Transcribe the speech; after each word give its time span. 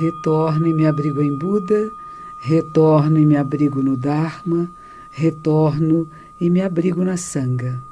Retorno 0.00 0.66
e 0.66 0.72
me 0.72 0.86
abrigo 0.86 1.20
em 1.20 1.36
Buda, 1.36 1.92
retorno 2.38 3.18
e 3.18 3.26
me 3.26 3.36
abrigo 3.36 3.82
no 3.82 3.98
Dharma, 3.98 4.66
retorno 5.10 6.08
e 6.40 6.48
me 6.48 6.62
abrigo 6.62 7.04
na 7.04 7.18
Sangha. 7.18 7.82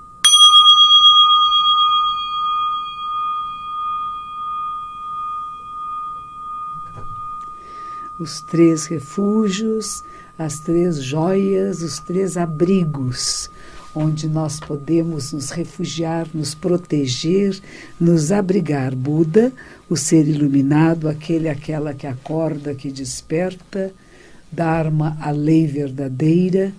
Os 8.19 8.41
três 8.41 8.87
refúgios, 8.87 10.03
as 10.39 10.61
três 10.61 11.03
joias, 11.03 11.83
os 11.83 11.99
três 11.99 12.39
abrigos, 12.39 13.51
onde 13.95 14.29
nós 14.29 14.61
podemos 14.61 15.33
nos 15.33 15.51
refugiar, 15.51 16.29
nos 16.33 16.55
proteger, 16.55 17.59
nos 18.01 18.31
abrigar. 18.31 18.95
Buda, 18.95 19.53
o 19.89 19.97
ser 19.97 20.27
iluminado, 20.29 21.09
aquele, 21.09 21.49
aquela 21.49 21.95
que 21.95 22.07
acorda, 22.07 22.75
que 22.75 22.91
desperta. 22.91 23.93
Dharma, 24.51 25.17
a 25.21 25.31
lei 25.31 25.67
verdadeira. 25.67 26.73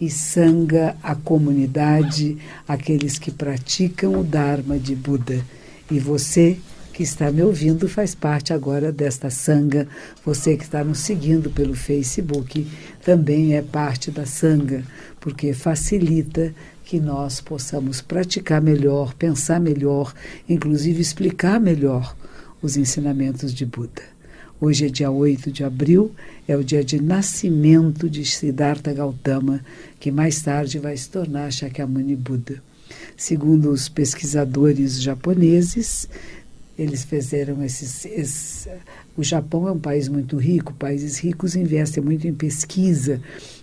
E 0.00 0.10
Sangha, 0.10 0.96
a 1.00 1.14
comunidade, 1.14 2.36
aqueles 2.66 3.18
que 3.18 3.30
praticam 3.30 4.18
o 4.18 4.24
Dharma 4.24 4.76
de 4.76 4.96
Buda. 4.96 5.44
E 5.88 6.00
você 6.00 6.58
que 6.92 7.02
está 7.02 7.30
me 7.30 7.42
ouvindo 7.42 7.88
faz 7.88 8.14
parte 8.14 8.52
agora 8.52 8.92
desta 8.92 9.30
sanga. 9.30 9.88
Você 10.24 10.56
que 10.56 10.64
está 10.64 10.84
nos 10.84 10.98
seguindo 10.98 11.50
pelo 11.50 11.74
Facebook 11.74 12.66
também 13.04 13.54
é 13.54 13.62
parte 13.62 14.10
da 14.10 14.26
sanga, 14.26 14.84
porque 15.22 15.54
facilita 15.54 16.52
que 16.84 16.98
nós 16.98 17.40
possamos 17.40 18.00
praticar 18.00 18.60
melhor, 18.60 19.14
pensar 19.14 19.60
melhor, 19.60 20.12
inclusive 20.48 21.00
explicar 21.00 21.60
melhor 21.60 22.14
os 22.60 22.76
ensinamentos 22.76 23.54
de 23.54 23.64
Buda. 23.64 24.02
Hoje 24.60 24.86
é 24.86 24.88
dia 24.88 25.12
8 25.12 25.52
de 25.52 25.62
abril, 25.62 26.12
é 26.46 26.56
o 26.56 26.64
dia 26.64 26.84
de 26.84 27.00
nascimento 27.00 28.10
de 28.10 28.24
Siddhartha 28.24 28.92
Gautama, 28.92 29.64
que 30.00 30.10
mais 30.10 30.42
tarde 30.42 30.80
vai 30.80 30.96
se 30.96 31.08
tornar 31.08 31.52
Shakyamuni 31.52 32.16
Buda. 32.16 32.60
Segundo 33.16 33.70
os 33.70 33.88
pesquisadores 33.88 35.00
japoneses, 35.00 36.08
eles 36.78 37.04
fizeram 37.04 37.62
esses, 37.62 38.04
esses, 38.06 38.68
O 39.16 39.22
Japão 39.22 39.68
é 39.68 39.72
um 39.72 39.78
país 39.78 40.08
muito 40.08 40.36
rico, 40.36 40.72
países 40.72 41.18
ricos 41.18 41.54
investem 41.54 42.02
muito 42.02 42.26
em 42.26 42.32
pesquisa, 42.32 43.20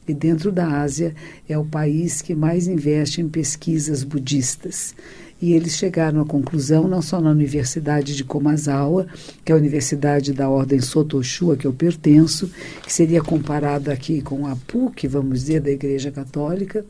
e 0.07 0.13
dentro 0.13 0.51
da 0.51 0.81
Ásia 0.81 1.15
é 1.47 1.57
o 1.57 1.65
país 1.65 2.21
que 2.21 2.35
mais 2.35 2.67
investe 2.67 3.21
em 3.21 3.27
pesquisas 3.27 4.03
budistas. 4.03 4.95
E 5.41 5.53
eles 5.53 5.77
chegaram 5.77 6.21
à 6.21 6.25
conclusão, 6.25 6.87
não 6.87 7.01
só 7.01 7.21
na 7.21 7.31
Universidade 7.31 8.15
de 8.15 8.25
Komazawa, 8.25 9.07
que 9.45 9.51
é 9.51 9.55
a 9.55 9.57
universidade 9.57 10.33
da 10.33 10.49
ordem 10.49 10.81
Sotoshu, 10.81 11.51
a 11.51 11.57
que 11.57 11.65
eu 11.65 11.71
pertenço, 11.71 12.51
que 12.83 12.91
seria 12.91 13.21
comparada 13.21 13.93
aqui 13.93 14.21
com 14.21 14.45
a 14.45 14.55
PUC, 14.55 15.07
vamos 15.07 15.39
dizer, 15.39 15.61
da 15.61 15.71
Igreja 15.71 16.11
Católica, 16.11 16.85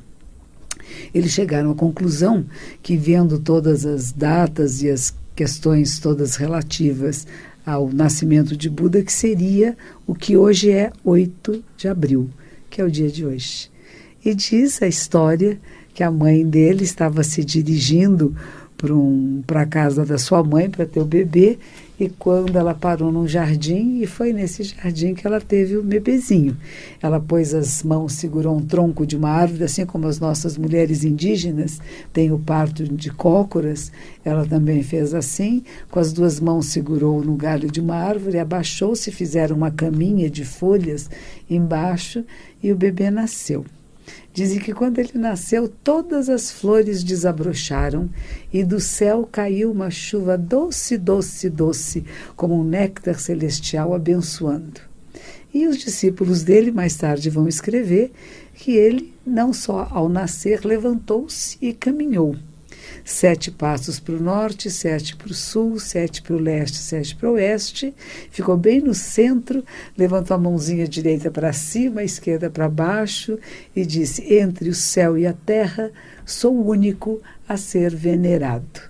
eles 1.13 1.31
chegaram 1.31 1.71
à 1.71 1.75
conclusão 1.75 2.45
que, 2.81 2.97
vendo 2.97 3.37
todas 3.37 3.85
as 3.85 4.11
datas 4.11 4.81
e 4.81 4.89
as 4.89 5.13
questões 5.39 5.99
todas 5.99 6.35
relativas 6.35 7.25
ao 7.65 7.89
nascimento 7.93 8.57
de 8.57 8.69
Buda, 8.69 9.01
que 9.01 9.13
seria 9.13 9.77
o 10.05 10.13
que 10.13 10.35
hoje 10.35 10.69
é 10.69 10.91
8 11.01 11.63
de 11.77 11.87
abril, 11.87 12.29
que 12.69 12.81
é 12.81 12.83
o 12.83 12.91
dia 12.91 13.09
de 13.09 13.25
hoje. 13.25 13.71
E 14.25 14.35
diz 14.35 14.81
a 14.81 14.87
história 14.87 15.57
que 15.93 16.03
a 16.03 16.11
mãe 16.11 16.45
dele 16.45 16.83
estava 16.83 17.23
se 17.23 17.41
dirigindo 17.45 18.35
para 18.75 18.93
um, 18.93 19.41
a 19.47 19.65
casa 19.65 20.05
da 20.05 20.17
sua 20.17 20.43
mãe 20.43 20.69
para 20.69 20.85
ter 20.85 20.99
o 20.99 21.05
bebê 21.05 21.57
e 21.99 22.07
quando 22.07 22.55
ela 22.57 22.73
parou 22.73 23.11
num 23.11 23.27
jardim, 23.27 23.99
e 24.01 24.07
foi 24.07 24.31
nesse 24.31 24.63
jardim 24.63 25.13
que 25.13 25.27
ela 25.27 25.41
teve 25.41 25.75
o 25.75 25.83
bebezinho. 25.83 26.55
Ela 27.01 27.19
pôs 27.19 27.53
as 27.53 27.83
mãos, 27.83 28.13
segurou 28.13 28.55
um 28.55 28.65
tronco 28.65 29.05
de 29.05 29.17
uma 29.17 29.29
árvore, 29.29 29.65
assim 29.65 29.85
como 29.85 30.07
as 30.07 30.19
nossas 30.19 30.57
mulheres 30.57 31.03
indígenas 31.03 31.81
têm 32.13 32.31
o 32.31 32.39
parto 32.39 32.83
de 32.83 33.11
cócoras, 33.11 33.91
ela 34.23 34.45
também 34.45 34.81
fez 34.81 35.13
assim, 35.13 35.63
com 35.91 35.99
as 35.99 36.13
duas 36.13 36.39
mãos 36.39 36.67
segurou 36.67 37.23
no 37.23 37.35
galho 37.35 37.69
de 37.69 37.81
uma 37.81 37.95
árvore, 37.95 38.39
abaixou-se, 38.39 39.11
fizeram 39.11 39.57
uma 39.57 39.71
caminha 39.71 40.29
de 40.29 40.45
folhas 40.45 41.09
embaixo 41.49 42.23
e 42.63 42.71
o 42.71 42.75
bebê 42.75 43.11
nasceu. 43.11 43.65
Dizem 44.33 44.59
que 44.59 44.73
quando 44.73 44.99
ele 44.99 45.11
nasceu, 45.15 45.67
todas 45.67 46.29
as 46.29 46.51
flores 46.51 47.03
desabrocharam 47.03 48.09
e 48.53 48.63
do 48.63 48.79
céu 48.79 49.27
caiu 49.29 49.71
uma 49.71 49.89
chuva 49.89 50.37
doce, 50.37 50.97
doce, 50.97 51.49
doce, 51.49 52.05
como 52.35 52.59
um 52.59 52.63
néctar 52.63 53.19
celestial 53.19 53.93
abençoando. 53.93 54.81
E 55.53 55.67
os 55.67 55.77
discípulos 55.77 56.43
dele 56.43 56.71
mais 56.71 56.95
tarde 56.95 57.29
vão 57.29 57.47
escrever 57.47 58.11
que 58.53 58.73
ele, 58.73 59.13
não 59.25 59.51
só 59.51 59.87
ao 59.89 60.07
nascer, 60.07 60.63
levantou-se 60.63 61.57
e 61.59 61.73
caminhou 61.73 62.35
sete 63.09 63.49
passos 63.49 63.99
para 63.99 64.13
o 64.13 64.21
norte, 64.21 64.69
sete 64.69 65.15
para 65.15 65.31
o 65.31 65.33
sul, 65.33 65.79
sete 65.79 66.21
para 66.21 66.35
o 66.35 66.39
leste, 66.39 66.77
sete 66.77 67.15
para 67.15 67.27
o 67.27 67.33
oeste. 67.33 67.91
Ficou 68.29 68.55
bem 68.55 68.81
no 68.81 68.93
centro, 68.93 69.63
levantou 69.97 70.35
a 70.35 70.39
mãozinha 70.39 70.87
direita 70.87 71.31
para 71.31 71.51
cima, 71.51 72.03
esquerda 72.03 72.51
para 72.51 72.69
baixo 72.69 73.39
e 73.75 73.83
disse: 73.83 74.33
Entre 74.35 74.69
o 74.69 74.75
céu 74.75 75.17
e 75.17 75.25
a 75.25 75.33
terra, 75.33 75.91
sou 76.23 76.55
o 76.55 76.69
único 76.69 77.19
a 77.47 77.57
ser 77.57 77.95
venerado. 77.95 78.81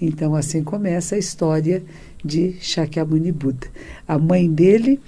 Então, 0.00 0.34
assim 0.34 0.64
começa 0.64 1.14
a 1.14 1.18
história 1.18 1.84
de 2.24 2.56
Shakyamuni 2.60 3.30
Buda. 3.30 3.66
A 4.08 4.18
mãe 4.18 4.50
dele 4.50 4.98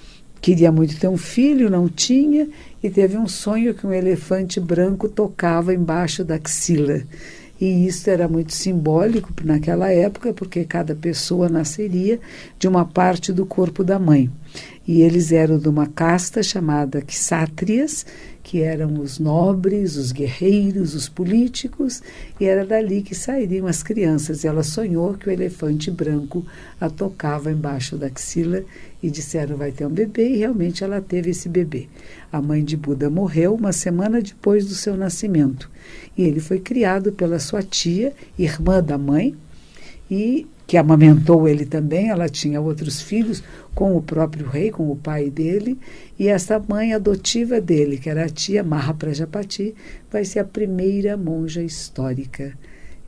queria 0.43 0.71
muito 0.71 0.99
ter 0.99 1.09
um 1.09 1.17
filho, 1.17 1.71
não 1.71 1.89
tinha, 1.89 2.49
e 2.83 2.91
teve 2.91 3.17
um 3.17 3.27
sonho 3.27 3.73
que 3.73 3.87
um 3.87 3.93
elefante 3.93 4.61
branco 4.61 5.09
tocava 5.09 5.73
embaixo 5.73 6.23
da 6.23 6.35
axila. 6.35 7.03
E 7.63 7.87
isso 7.87 8.11
era 8.11 8.27
muito 8.27 8.53
simbólico 8.53 9.33
naquela 9.45 9.89
época, 9.89 10.35
porque 10.35 10.65
cada 10.65 10.97
pessoa 10.97 11.49
nasceria 11.49 12.19
de 12.59 12.67
uma 12.67 12.85
parte 12.85 13.33
do 13.33 13.47
corpo 13.47 13.85
da 13.85 14.01
mãe. 14.01 14.29
E 14.85 15.01
eles 15.01 15.31
eram 15.31 15.61
de 15.61 15.69
uma 15.69 15.87
casta 15.87 16.43
chamada 16.43 17.01
Kshatriyas, 17.01 18.05
que 18.53 18.61
eram 18.61 19.01
os 19.01 19.19
nobres, 19.19 19.97
os 19.97 20.13
guerreiros, 20.13 20.95
os 20.95 21.09
políticos, 21.09 22.03
e 22.39 22.45
era 22.45 22.67
dali 22.67 23.01
que 23.01 23.15
sairiam 23.15 23.67
as 23.67 23.83
crianças. 23.83 24.45
E 24.45 24.47
ela 24.47 24.63
sonhou 24.63 25.15
que 25.15 25.27
o 25.27 25.33
elefante 25.33 25.91
branco 25.91 26.45
a 26.79 26.91
tocava 26.91 27.51
embaixo 27.51 27.97
da 27.97 28.09
axila 28.09 28.63
e 29.03 29.09
disseram 29.09 29.57
vai 29.57 29.73
ter 29.73 29.87
um 29.87 29.91
bebê, 29.91 30.29
e 30.29 30.37
realmente 30.37 30.85
ela 30.85 31.01
teve 31.01 31.31
esse 31.31 31.49
bebê. 31.49 31.89
A 32.31 32.43
mãe 32.43 32.63
de 32.63 32.77
Buda 32.77 33.09
morreu 33.09 33.55
uma 33.55 33.73
semana 33.73 34.21
depois 34.21 34.67
do 34.67 34.75
seu 34.75 34.99
nascimento. 34.99 35.71
E 36.15 36.23
ele 36.23 36.39
foi 36.39 36.61
criado 36.61 37.11
pela 37.11 37.39
sua 37.39 37.63
tia, 37.63 38.13
irmã 38.39 38.83
da 38.83 38.99
mãe, 38.99 39.35
e 40.13 40.47
que 40.67 40.77
amamentou 40.77 41.49
ele 41.49 41.65
também. 41.65 42.11
Ela 42.11 42.29
tinha 42.29 42.61
outros 42.61 43.01
filhos 43.01 43.43
com 43.75 43.97
o 43.97 44.03
próprio 44.03 44.47
rei, 44.47 44.71
com 44.71 44.91
o 44.93 44.97
pai 44.97 45.31
dele, 45.31 45.79
e 46.19 46.29
essa 46.29 46.63
mãe 46.69 46.93
adotiva 46.93 47.63
dele, 47.63 47.97
que 47.97 48.11
era 48.11 48.27
a 48.27 48.29
tia 48.29 48.63
Maha 48.63 48.93
Prajapati, 48.93 49.75
vai 50.11 50.27
ser 50.27 50.41
a 50.41 50.45
primeira 50.45 51.17
monja 51.17 51.63
histórica. 51.63 52.53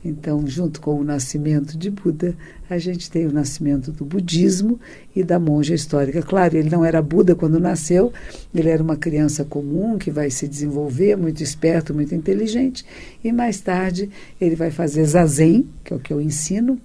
Então, 0.03 0.47
junto 0.47 0.81
com 0.81 0.99
o 0.99 1.03
nascimento 1.03 1.77
de 1.77 1.91
Buda, 1.91 2.35
a 2.67 2.79
gente 2.79 3.09
tem 3.09 3.27
o 3.27 3.31
nascimento 3.31 3.91
do 3.91 4.03
budismo 4.03 4.79
e 5.15 5.23
da 5.23 5.39
monja 5.39 5.75
histórica. 5.75 6.23
Claro, 6.23 6.57
ele 6.57 6.69
não 6.71 6.83
era 6.83 7.03
Buda 7.03 7.35
quando 7.35 7.59
nasceu, 7.59 8.11
ele 8.53 8.69
era 8.69 8.81
uma 8.81 8.97
criança 8.97 9.45
comum 9.45 9.97
que 9.99 10.09
vai 10.09 10.31
se 10.31 10.47
desenvolver, 10.47 11.15
muito 11.15 11.43
esperto, 11.43 11.93
muito 11.93 12.15
inteligente, 12.15 12.83
e 13.23 13.31
mais 13.31 13.59
tarde 13.61 14.09
ele 14.41 14.55
vai 14.55 14.71
fazer 14.71 15.05
zazen, 15.05 15.67
que 15.83 15.93
é 15.93 15.95
o 15.95 15.99
que 15.99 16.13
eu 16.13 16.19
ensino, 16.19 16.79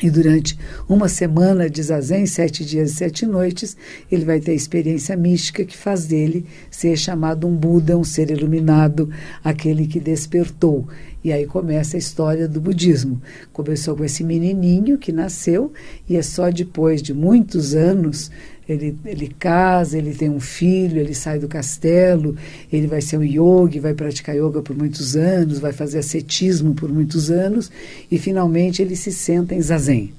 e 0.00 0.10
durante 0.10 0.56
uma 0.88 1.08
semana 1.08 1.68
de 1.68 1.82
zazen, 1.82 2.24
sete 2.26 2.64
dias 2.64 2.92
e 2.92 2.94
sete 2.94 3.26
noites, 3.26 3.76
ele 4.10 4.24
vai 4.24 4.38
ter 4.38 4.52
a 4.52 4.54
experiência 4.54 5.16
mística 5.16 5.64
que 5.64 5.76
faz 5.76 6.06
dele 6.06 6.46
ser 6.70 6.96
chamado 6.96 7.46
um 7.46 7.56
Buda, 7.56 7.98
um 7.98 8.04
ser 8.04 8.30
iluminado, 8.30 9.10
aquele 9.42 9.86
que 9.86 9.98
despertou. 9.98 10.86
E 11.22 11.32
aí 11.32 11.46
começa 11.46 11.96
a 11.96 11.98
história 11.98 12.46
do 12.46 12.60
budismo. 12.60 13.20
Começou 13.52 13.96
com 13.96 14.04
esse 14.04 14.22
menininho 14.22 14.98
que 14.98 15.10
nasceu 15.10 15.72
e 16.08 16.16
é 16.16 16.22
só 16.22 16.48
depois 16.50 17.02
de 17.02 17.12
muitos 17.12 17.74
anos 17.74 18.30
ele, 18.68 18.98
ele 19.04 19.28
casa, 19.38 19.96
ele 19.96 20.14
tem 20.14 20.28
um 20.28 20.40
filho, 20.40 21.00
ele 21.00 21.14
sai 21.14 21.38
do 21.38 21.48
castelo, 21.48 22.36
ele 22.70 22.86
vai 22.86 23.00
ser 23.00 23.16
um 23.16 23.24
yogi, 23.24 23.80
vai 23.80 23.94
praticar 23.94 24.36
yoga 24.36 24.60
por 24.60 24.76
muitos 24.76 25.16
anos, 25.16 25.58
vai 25.58 25.72
fazer 25.72 25.98
ascetismo 25.98 26.74
por 26.74 26.92
muitos 26.92 27.30
anos 27.30 27.70
e 28.10 28.18
finalmente 28.18 28.82
ele 28.82 28.94
se 28.94 29.10
senta 29.10 29.54
em 29.54 29.62
zazen. 29.62 30.12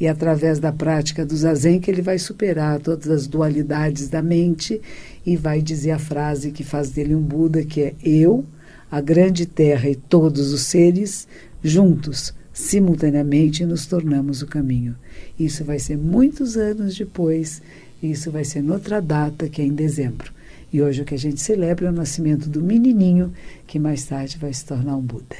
E 0.00 0.06
é 0.06 0.10
através 0.10 0.60
da 0.60 0.72
prática 0.72 1.26
do 1.26 1.36
zazen 1.36 1.80
que 1.80 1.90
ele 1.90 2.00
vai 2.00 2.18
superar 2.18 2.78
todas 2.78 3.08
as 3.08 3.26
dualidades 3.26 4.08
da 4.08 4.22
mente 4.22 4.80
e 5.26 5.36
vai 5.36 5.60
dizer 5.60 5.90
a 5.90 5.98
frase 5.98 6.52
que 6.52 6.62
faz 6.62 6.90
dele 6.90 7.16
um 7.16 7.20
Buda, 7.20 7.64
que 7.64 7.80
é 7.80 7.94
eu, 8.04 8.44
a 8.88 9.00
grande 9.00 9.44
terra 9.44 9.88
e 9.88 9.96
todos 9.96 10.52
os 10.52 10.62
seres 10.62 11.26
juntos 11.64 12.32
simultaneamente 12.52 13.64
nos 13.64 13.86
tornamos 13.86 14.42
o 14.42 14.46
caminho. 14.46 14.96
Isso 15.38 15.64
vai 15.64 15.78
ser 15.78 15.96
muitos 15.96 16.56
anos 16.56 16.96
depois 16.96 17.62
E 18.02 18.10
isso 18.10 18.30
vai 18.30 18.44
ser 18.44 18.62
noutra 18.62 19.00
data, 19.00 19.48
que 19.48 19.60
é 19.60 19.64
em 19.64 19.74
dezembro. 19.74 20.32
E 20.72 20.82
hoje 20.82 21.02
o 21.02 21.04
que 21.04 21.14
a 21.14 21.18
gente 21.18 21.40
celebra 21.40 21.86
é 21.86 21.90
o 21.90 21.94
nascimento 21.94 22.48
do 22.48 22.62
menininho, 22.62 23.32
que 23.66 23.78
mais 23.78 24.04
tarde 24.04 24.38
vai 24.38 24.52
se 24.52 24.64
tornar 24.64 24.96
um 24.96 25.00
Buda. 25.00 25.36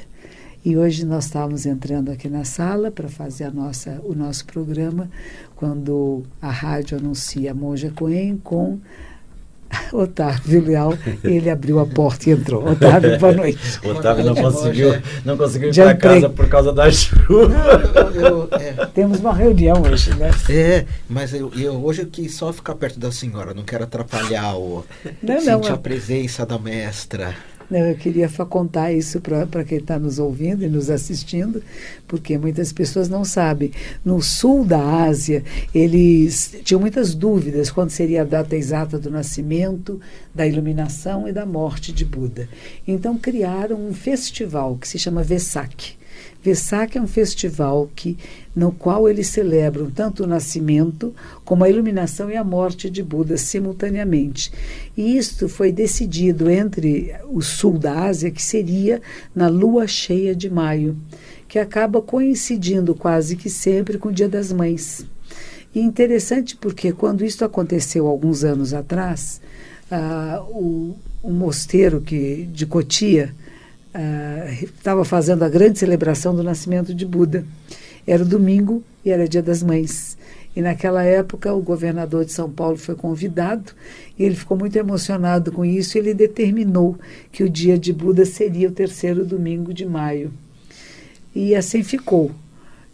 E 0.65 0.75
hoje 0.75 1.05
nós 1.05 1.25
estávamos 1.25 1.65
entrando 1.65 2.11
aqui 2.11 2.27
na 2.27 2.43
sala 2.43 2.91
para 2.91 3.07
fazer 3.07 3.45
a 3.45 3.51
nossa, 3.51 4.01
o 4.03 4.13
nosso 4.13 4.45
programa, 4.45 5.09
quando 5.55 6.23
a 6.41 6.51
rádio 6.51 6.97
anuncia 6.97 7.51
a 7.51 7.53
Monja 7.53 7.91
Coen 7.95 8.37
com 8.37 8.79
Otávio 9.93 10.63
Leal, 10.65 10.93
ele 11.23 11.49
abriu 11.49 11.79
a 11.79 11.85
porta 11.85 12.29
e 12.29 12.33
entrou. 12.33 12.69
Otávio, 12.69 13.17
boa 13.19 13.33
noite. 13.33 13.59
Otávio 13.85 14.25
não 14.25 14.35
conseguiu, 14.35 15.01
não 15.23 15.37
conseguiu 15.37 15.69
ir 15.69 15.75
para 15.75 15.95
casa 15.95 16.29
por 16.29 16.47
causa 16.47 16.73
da 16.73 16.89
chuva. 16.91 17.47
Não, 17.47 18.09
eu, 18.11 18.21
eu, 18.21 18.49
é. 18.51 18.85
Temos 18.87 19.19
uma 19.19 19.33
reunião 19.33 19.81
hoje, 19.81 20.13
né? 20.15 20.31
É, 20.49 20.85
mas 21.07 21.33
eu, 21.33 21.51
eu, 21.55 21.83
hoje 21.83 22.01
eu 22.01 22.07
quis 22.07 22.35
só 22.35 22.51
ficar 22.51 22.75
perto 22.75 22.99
da 22.99 23.11
senhora, 23.11 23.53
não 23.53 23.63
quero 23.63 23.83
atrapalhar 23.83 24.55
o 24.55 24.85
não, 25.21 25.39
sentir 25.39 25.69
não, 25.69 25.75
a 25.75 25.77
presença 25.77 26.45
da 26.45 26.57
mestra. 26.57 27.35
Eu 27.71 27.95
queria 27.95 28.27
contar 28.49 28.91
isso 28.91 29.21
para 29.21 29.63
quem 29.63 29.77
está 29.77 29.99
nos 29.99 30.17
ouvindo 30.17 30.63
e 30.63 30.67
nos 30.67 30.89
assistindo, 30.89 31.61
porque 32.07 32.35
muitas 32.37 32.73
pessoas 32.73 33.07
não 33.07 33.23
sabem. 33.23 33.71
No 34.03 34.21
sul 34.21 34.65
da 34.65 35.03
Ásia, 35.03 35.43
eles 35.73 36.55
tinham 36.63 36.81
muitas 36.81 37.13
dúvidas 37.13 37.69
quando 37.69 37.91
seria 37.91 38.23
a 38.23 38.25
data 38.25 38.55
exata 38.55 38.97
do 38.97 39.11
nascimento, 39.11 40.01
da 40.33 40.47
iluminação 40.47 41.27
e 41.27 41.31
da 41.31 41.45
morte 41.45 41.91
de 41.91 42.03
Buda. 42.03 42.49
Então 42.87 43.17
criaram 43.17 43.87
um 43.87 43.93
festival 43.93 44.75
que 44.75 44.87
se 44.87 44.97
chama 44.97 45.21
Vesak. 45.21 45.98
Vesak 46.41 46.97
é 46.97 47.01
um 47.01 47.07
festival 47.07 47.89
que, 47.95 48.17
no 48.55 48.71
qual 48.71 49.09
eles 49.09 49.27
celebram 49.27 49.91
tanto 49.91 50.23
o 50.23 50.27
nascimento 50.27 51.13
como 51.43 51.63
a 51.63 51.69
iluminação 51.69 52.31
e 52.31 52.35
a 52.35 52.43
morte 52.43 52.89
de 52.89 53.03
Buda 53.03 53.37
simultaneamente. 53.37 54.51
E 54.95 55.17
isto 55.17 55.49
foi 55.49 55.71
decidido 55.71 56.49
entre 56.49 57.13
o 57.29 57.41
sul 57.41 57.77
da 57.77 58.05
Ásia, 58.05 58.31
que 58.31 58.41
seria 58.41 59.01
na 59.35 59.47
lua 59.47 59.85
cheia 59.85 60.33
de 60.33 60.49
maio, 60.49 60.97
que 61.47 61.59
acaba 61.59 62.01
coincidindo 62.01 62.95
quase 62.95 63.35
que 63.35 63.49
sempre 63.49 63.97
com 63.97 64.09
o 64.09 64.13
Dia 64.13 64.29
das 64.29 64.51
Mães. 64.51 65.05
E 65.73 65.79
interessante 65.79 66.55
porque 66.55 66.91
quando 66.91 67.23
isso 67.23 67.43
aconteceu 67.45 68.07
alguns 68.07 68.43
anos 68.43 68.73
atrás, 68.73 69.41
uh, 69.91 70.41
o, 70.49 70.97
o 71.21 71.31
mosteiro 71.31 72.01
que, 72.01 72.47
de 72.51 72.65
Cotia, 72.65 73.35
estava 73.93 75.01
uh, 75.01 75.05
fazendo 75.05 75.43
a 75.43 75.49
grande 75.49 75.79
celebração 75.79 76.35
do 76.35 76.43
nascimento 76.43 76.93
de 76.93 77.05
Buda. 77.05 77.45
Era 78.05 78.23
domingo 78.25 78.83
e 79.03 79.09
era 79.09 79.27
dia 79.27 79.41
das 79.41 79.61
mães. 79.63 80.17
E 80.55 80.61
naquela 80.61 81.03
época 81.03 81.53
o 81.53 81.61
governador 81.61 82.25
de 82.25 82.33
São 82.33 82.49
Paulo 82.49 82.77
foi 82.77 82.95
convidado 82.95 83.71
e 84.17 84.23
ele 84.23 84.35
ficou 84.35 84.57
muito 84.57 84.75
emocionado 84.75 85.51
com 85.51 85.63
isso. 85.63 85.97
E 85.97 85.99
ele 85.99 86.13
determinou 86.13 86.97
que 87.31 87.43
o 87.43 87.49
dia 87.49 87.77
de 87.77 87.93
Buda 87.93 88.25
seria 88.25 88.67
o 88.67 88.73
terceiro 88.73 89.25
domingo 89.25 89.73
de 89.73 89.85
maio. 89.85 90.33
E 91.33 91.55
assim 91.55 91.83
ficou 91.83 92.31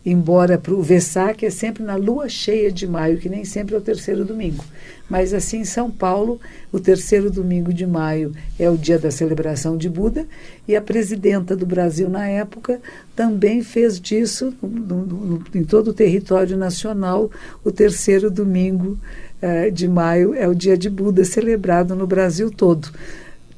embora 0.06 0.58
para 0.58 0.74
o 0.74 0.84
Vesak 0.84 1.46
é 1.46 1.50
sempre 1.50 1.84
na 1.84 1.96
lua 1.96 2.30
cheia 2.30 2.72
de 2.72 2.88
maio, 2.88 3.18
que 3.18 3.28
nem 3.28 3.44
sempre 3.44 3.74
é 3.74 3.78
o 3.78 3.82
terceiro 3.82 4.24
domingo. 4.24 4.64
Mas 5.10 5.34
assim, 5.34 5.60
em 5.60 5.66
São 5.66 5.90
Paulo, 5.90 6.40
o 6.72 6.80
terceiro 6.80 7.32
domingo 7.32 7.74
de 7.74 7.88
maio 7.88 8.32
é 8.60 8.70
o 8.70 8.78
dia 8.78 9.00
da 9.00 9.10
celebração 9.10 9.78
de 9.78 9.90
Buda, 9.90 10.28
e 10.68 10.76
a 10.76 10.82
presidenta 10.82 11.56
do 11.56 11.66
Brasil 11.66 12.08
na 12.10 12.28
época 12.28 12.80
também 13.16 13.64
fez 13.64 14.00
disso, 14.00 14.54
no, 14.62 15.06
no, 15.06 15.44
em 15.54 15.64
todo 15.64 15.90
o 15.90 15.94
território 15.94 16.56
nacional, 16.56 17.32
o 17.64 17.72
terceiro 17.72 18.30
domingo 18.30 19.00
eh, 19.42 19.70
de 19.72 19.88
maio 19.88 20.34
é 20.36 20.48
o 20.48 20.56
dia 20.56 20.78
de 20.78 20.90
Buda, 20.90 21.26
celebrado 21.26 21.96
no 21.96 22.06
Brasil 22.06 22.52
todo, 22.52 22.90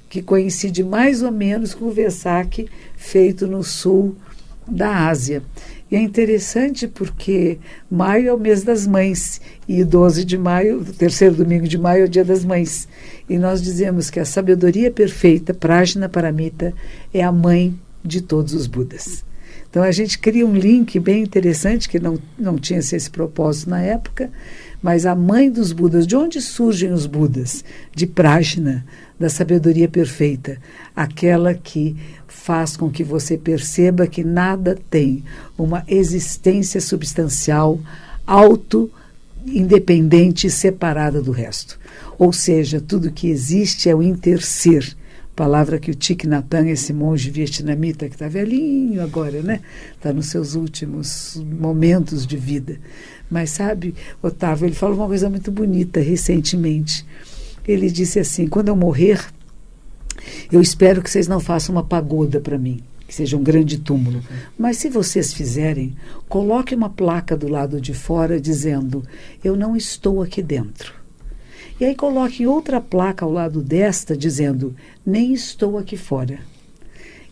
que 0.10 0.22
coincide 0.22 0.84
mais 0.84 1.22
ou 1.22 1.32
menos 1.32 1.74
com 1.74 1.86
o 1.86 1.92
Vesak 1.92 2.70
feito 2.96 3.48
no 3.48 3.64
sul 3.64 4.16
da 4.68 5.08
Ásia. 5.08 5.42
E 5.90 5.96
é 5.96 6.02
interessante 6.02 6.88
porque 6.88 7.60
maio 7.90 8.30
é 8.30 8.34
o 8.34 8.40
mês 8.40 8.64
das 8.64 8.86
mães 8.86 9.40
e 9.68 9.84
12 9.84 10.26
de 10.26 10.38
maio, 10.38 10.84
terceiro 10.98 11.36
domingo 11.36 11.68
de 11.68 11.78
maio, 11.78 12.04
é 12.04 12.06
o 12.06 12.10
dia 12.10 12.26
das 12.26 12.44
mães. 12.44 12.88
E 13.30 13.38
nós 13.38 13.62
dizemos 13.62 14.10
que 14.10 14.20
a 14.20 14.26
sabedoria 14.26 14.92
perfeita, 14.92 15.54
Prajna 15.54 16.10
Paramita, 16.10 16.74
é 17.14 17.24
a 17.24 17.32
mãe 17.32 17.78
de 18.04 18.22
todos 18.22 18.54
os 18.54 18.68
Budas. 18.68 19.26
Então 19.70 19.84
a 19.84 19.92
gente 19.92 20.18
cria 20.20 20.46
um 20.46 20.56
link 20.56 21.00
bem 21.00 21.24
interessante, 21.24 21.88
que 21.88 22.00
não, 22.00 22.18
não 22.38 22.58
tinha 22.58 22.80
esse 22.80 23.10
propósito 23.10 23.70
na 23.70 23.82
época, 23.82 24.30
mas 24.82 25.06
a 25.06 25.16
mãe 25.16 25.52
dos 25.52 25.72
Budas, 25.72 26.06
de 26.06 26.16
onde 26.16 26.42
surgem 26.42 26.92
os 26.92 27.06
Budas? 27.06 27.64
De 27.94 28.06
Prajna, 28.06 28.86
da 29.20 29.30
sabedoria 29.30 29.88
perfeita, 29.88 30.58
aquela 30.96 31.54
que 31.54 31.96
faz 32.48 32.78
com 32.78 32.90
que 32.90 33.04
você 33.04 33.38
perceba 33.38 34.08
que 34.08 34.24
nada 34.24 34.80
tem 34.90 35.22
uma 35.58 35.84
existência 35.86 36.80
substancial 36.80 37.78
auto 38.26 38.90
independente 39.46 40.48
e 40.48 40.50
separada 40.50 41.22
do 41.22 41.34
resto. 41.34 41.78
Ou 42.18 42.32
seja, 42.32 42.80
tudo 42.80 43.12
que 43.12 43.28
existe 43.28 43.90
é 43.90 43.96
o 43.96 44.02
interser, 44.02 44.96
palavra 45.36 45.78
que 45.78 45.92
o 45.92 45.96
Thich 45.96 46.26
Nhat 46.26 46.48
Hanh, 46.56 46.72
esse 46.72 46.94
monge 46.94 47.30
vietnamita 47.30 48.08
que 48.08 48.16
está 48.16 48.30
velhinho 48.30 49.04
agora, 49.04 49.42
né? 49.42 49.60
Está 49.94 50.14
nos 50.14 50.28
seus 50.28 50.56
últimos 50.56 51.44
momentos 51.60 52.26
de 52.26 52.38
vida. 52.38 52.80
Mas 53.30 53.50
sabe, 53.50 53.94
Otávio, 54.24 54.68
ele 54.68 54.76
falou 54.76 54.96
uma 54.96 55.08
coisa 55.08 55.30
muito 55.30 55.52
bonita 55.52 56.00
recentemente. 56.00 57.06
Ele 57.68 57.92
disse 57.92 58.20
assim: 58.20 58.48
quando 58.48 58.70
eu 58.70 58.76
morrer, 58.76 59.20
eu 60.52 60.62
espero 60.62 61.02
que 61.02 61.10
vocês 61.10 61.28
não 61.28 61.40
façam 61.40 61.76
uma 61.76 61.84
pagoda 61.84 62.40
para 62.40 62.58
mim, 62.58 62.82
que 63.08 63.14
seja 63.14 63.38
um 63.38 63.44
grande 63.44 63.78
túmulo. 63.78 64.22
Mas 64.58 64.78
se 64.78 64.90
vocês 64.90 65.34
fizerem, 65.34 65.96
coloque 66.28 66.76
uma 66.76 66.90
placa 66.90 67.36
do 67.36 67.48
lado 67.48 67.80
de 67.80 67.94
fora 67.94 68.40
dizendo: 68.40 69.04
Eu 69.44 69.56
não 69.56 69.76
estou 69.76 70.22
aqui 70.22 70.42
dentro. 70.42 70.94
E 71.80 71.86
aí 71.86 71.96
coloque 71.96 72.48
outra 72.48 72.82
placa 72.82 73.24
ao 73.24 73.32
lado 73.32 73.62
desta 73.62 74.18
dizendo: 74.18 74.76
Nem 75.06 75.34
estou 75.34 75.78
aqui 75.78 75.96
fora. 75.96 76.40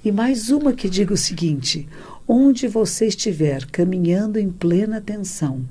E 0.03 0.11
mais 0.11 0.51
uma 0.51 0.71
que 0.71 0.87
diga 0.87 1.13
o 1.13 1.17
seguinte: 1.17 1.87
onde 2.27 2.67
você 2.67 3.07
estiver 3.07 3.65
caminhando 3.65 4.39
em 4.39 4.51
plena 4.51 4.97
atenção 4.97 5.65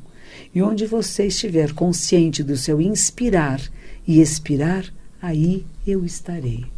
e 0.55 0.61
onde 0.61 0.87
você 0.87 1.27
estiver 1.27 1.73
consciente 1.73 2.43
do 2.43 2.57
seu 2.57 2.81
inspirar 2.81 3.61
e 4.07 4.21
expirar, 4.21 4.93
aí 5.21 5.65
eu 5.87 6.05
estarei. 6.05 6.74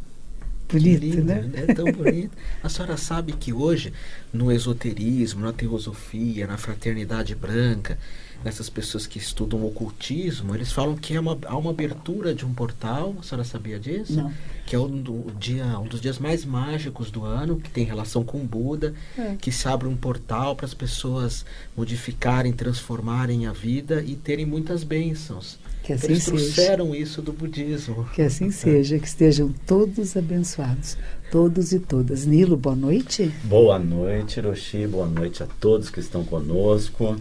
Bonito, 0.69 1.01
lindo, 1.01 1.25
né? 1.25 1.49
É 1.55 1.75
tão 1.75 1.85
bonito. 1.93 2.37
A 2.63 2.69
senhora 2.69 2.97
sabe 2.97 3.33
que 3.33 3.53
hoje, 3.53 3.93
no 4.33 4.51
esoterismo, 4.51 5.45
na 5.45 5.53
teosofia, 5.53 6.47
na 6.47 6.57
fraternidade 6.59 7.35
branca, 7.37 7.97
nessas 8.45 8.69
pessoas 8.69 9.07
que 9.07 9.19
estudam 9.19 9.65
ocultismo, 9.65 10.55
eles 10.55 10.73
falam 10.73 10.97
que 10.97 11.15
é 11.15 11.21
uma, 11.21 11.39
há 11.47 11.57
uma 11.57 11.71
abertura 11.71 12.35
de 12.35 12.45
um 12.45 12.53
portal. 12.53 13.15
A 13.21 13.23
senhora 13.23 13.45
sabia 13.45 13.79
disso? 13.79 14.17
Não. 14.17 14.33
Que 14.67 14.75
é 14.75 14.79
um, 14.79 15.01
do, 15.01 15.33
dia, 15.39 15.79
um 15.79 15.87
dos 15.87 16.01
dias 16.01 16.19
mais 16.19 16.45
mágicos 16.45 17.11
do 17.11 17.25
ano, 17.25 17.61
que 17.61 17.71
tem 17.71 17.85
relação 17.85 18.25
com 18.25 18.45
Buda, 18.45 18.93
é. 19.17 19.37
que 19.41 19.53
se 19.53 19.69
abre 19.69 19.87
um 19.87 19.97
portal 19.97 20.57
para 20.57 20.67
as 20.67 20.75
pessoas 20.75 21.45
modificarem, 21.77 22.53
transformarem 22.53 23.47
a 23.47 23.53
vida 23.53 24.03
e 24.05 24.17
terem 24.17 24.45
muitas 24.45 24.83
bênçãos. 24.83 25.59
Que 25.87 25.93
assim 25.93 26.07
Eles 26.09 26.25
seja. 26.25 26.37
trouxeram 26.37 26.95
isso 26.97 27.23
do 27.23 27.33
budismo. 27.33 28.09
Que 28.13 28.23
assim 28.23 28.51
seja, 28.51 28.99
que 28.99 29.07
estejam 29.07 29.55
todos 29.69 30.17
abençoados, 30.17 30.99
todos 31.31 31.71
e 31.73 31.79
todas. 31.79 32.27
Nilo, 32.27 32.57
boa 32.57 32.75
noite. 32.75 33.33
Boa 33.45 33.79
noite, 33.79 34.41
Hiroshi, 34.41 34.85
boa 34.89 35.07
noite 35.07 35.45
a 35.45 35.47
todos 35.61 35.89
que 35.89 36.01
estão 36.01 36.25
conosco. 36.25 37.17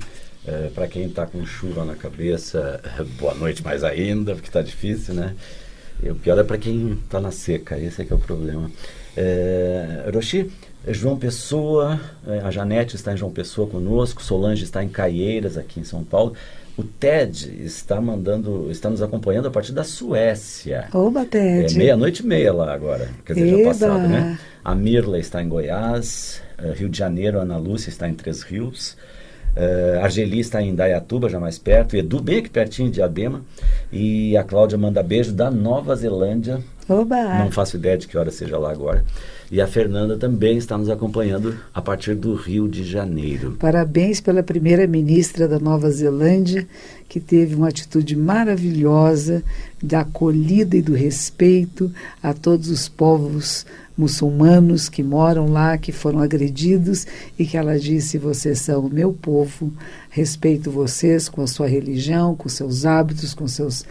É, 0.48 0.72
Para 0.74 0.88
quem 0.88 1.06
está 1.06 1.28
com 1.28 1.46
chuva 1.46 1.86
na 1.86 1.94
cabeça, 1.94 2.82
boa 3.20 3.36
noite 3.36 3.64
mais 3.64 3.84
ainda, 3.84 4.34
porque 4.34 4.50
está 4.50 4.64
difícil, 4.64 5.14
né? 5.14 5.36
E 6.02 6.10
o 6.10 6.16
pior 6.16 6.38
é 6.40 6.44
para 6.44 6.58
quem 6.58 6.94
está 7.06 7.22
na 7.22 7.32
seca, 7.32 7.78
esse 7.78 8.02
é 8.02 8.06
que 8.06 8.12
é 8.14 8.16
o 8.16 8.20
problema. 8.20 8.72
É, 9.16 10.06
Hiroshi, 10.08 10.52
João 10.88 11.18
Pessoa, 11.18 12.00
é, 12.28 12.40
a 12.40 12.50
Janete 12.50 12.96
está 12.96 13.14
em 13.14 13.18
João 13.18 13.32
Pessoa 13.32 13.68
conosco, 13.68 14.24
Solange 14.24 14.64
está 14.64 14.84
em 14.84 14.90
Caieiras, 14.90 15.56
aqui 15.56 15.80
em 15.80 15.84
São 15.84 16.04
Paulo. 16.04 16.34
O 16.78 16.84
Ted 16.84 17.64
está 17.64 18.02
mandando, 18.02 18.70
está 18.70 18.90
nos 18.90 19.02
acompanhando 19.02 19.48
a 19.48 19.52
partir 19.52 19.72
da 19.72 19.84
Suécia. 19.84 20.90
Oba, 20.94 21.26
Ted. 21.26 21.74
É 21.74 21.78
meia-noite 21.78 22.22
e 22.22 22.26
meia 22.26 22.52
lá 22.54 22.74
agora, 22.74 23.10
quer 23.26 23.34
dizer, 23.34 23.48
Eba. 23.48 23.58
já 23.58 23.68
passado, 23.70 24.08
né? 24.08 24.38
A 24.64 24.76
Mirla 24.76 25.18
está 25.18 25.42
em 25.42 25.48
Goiás, 25.48 26.42
uh, 26.60 26.74
Rio 26.74 26.90
de 26.90 26.98
Janeiro, 26.98 27.40
a 27.40 27.44
Ana 27.44 27.58
Lúcia 27.58 27.90
está 27.90 28.10
em 28.10 28.14
Três 28.14 28.42
Rios. 28.42 28.98
Uh, 29.56 30.04
Argeli 30.04 30.42
está 30.42 30.62
em 30.62 30.76
Dayatuba, 30.76 31.30
já 31.30 31.40
mais 31.40 31.58
perto. 31.58 31.96
Edu, 31.96 32.22
bem 32.22 32.40
aqui 32.40 32.50
pertinho 32.50 32.92
de 32.92 33.02
Abema. 33.02 33.42
E 33.90 34.36
a 34.36 34.44
Cláudia 34.44 34.78
manda 34.78 35.02
beijo 35.02 35.32
da 35.32 35.50
Nova 35.50 35.96
Zelândia. 35.96 36.60
Oba! 36.90 37.40
Não 37.40 37.50
faço 37.52 37.78
ideia 37.78 37.98
de 37.98 38.06
que 38.06 38.18
hora 38.18 38.32
seja 38.32 38.58
lá 38.58 38.70
agora. 38.70 39.06
E 39.52 39.62
a 39.62 39.68
Fernanda 39.68 40.18
também 40.18 40.58
está 40.58 40.78
nos 40.78 40.90
acompanhando 40.90 41.56
a 41.74 41.82
partir 41.82 42.16
do 42.16 42.34
Rio 42.34 42.68
de 42.68 42.84
Janeiro. 42.84 43.56
Parabéns 43.60 44.20
pela 44.20 44.42
primeira 44.42 44.88
ministra 44.88 45.48
da 45.48 45.60
Nova 45.60 45.90
Zelândia, 45.92 46.68
que 47.08 47.20
teve 47.20 47.54
uma 47.54 47.70
atitude 47.70 48.16
maravilhosa 48.16 49.44
da 49.82 50.02
acolhida 50.02 50.76
e 50.76 50.82
do 50.82 50.94
respeito 50.94 51.92
a 52.24 52.34
todos 52.34 52.70
os 52.70 52.90
povos 52.90 53.66
muçulmanos 53.98 54.90
que 54.90 55.04
moram 55.04 55.48
lá, 55.48 55.78
que 55.78 55.92
foram 55.92 56.20
agredidos, 56.20 57.06
e 57.38 57.46
que 57.46 57.56
ela 57.56 57.80
disse: 57.80 58.18
Vocês 58.18 58.60
são 58.60 58.88
o 58.88 58.94
meu 58.94 59.14
povo, 59.14 59.72
respeito 60.10 60.72
vocês 60.72 61.30
com 61.30 61.42
a 61.42 61.48
sua 61.48 61.68
religião, 61.68 62.36
com 62.36 62.50
seus 62.50 62.86
hábitos, 62.86 63.34
com, 63.34 63.48
seus, 63.48 63.86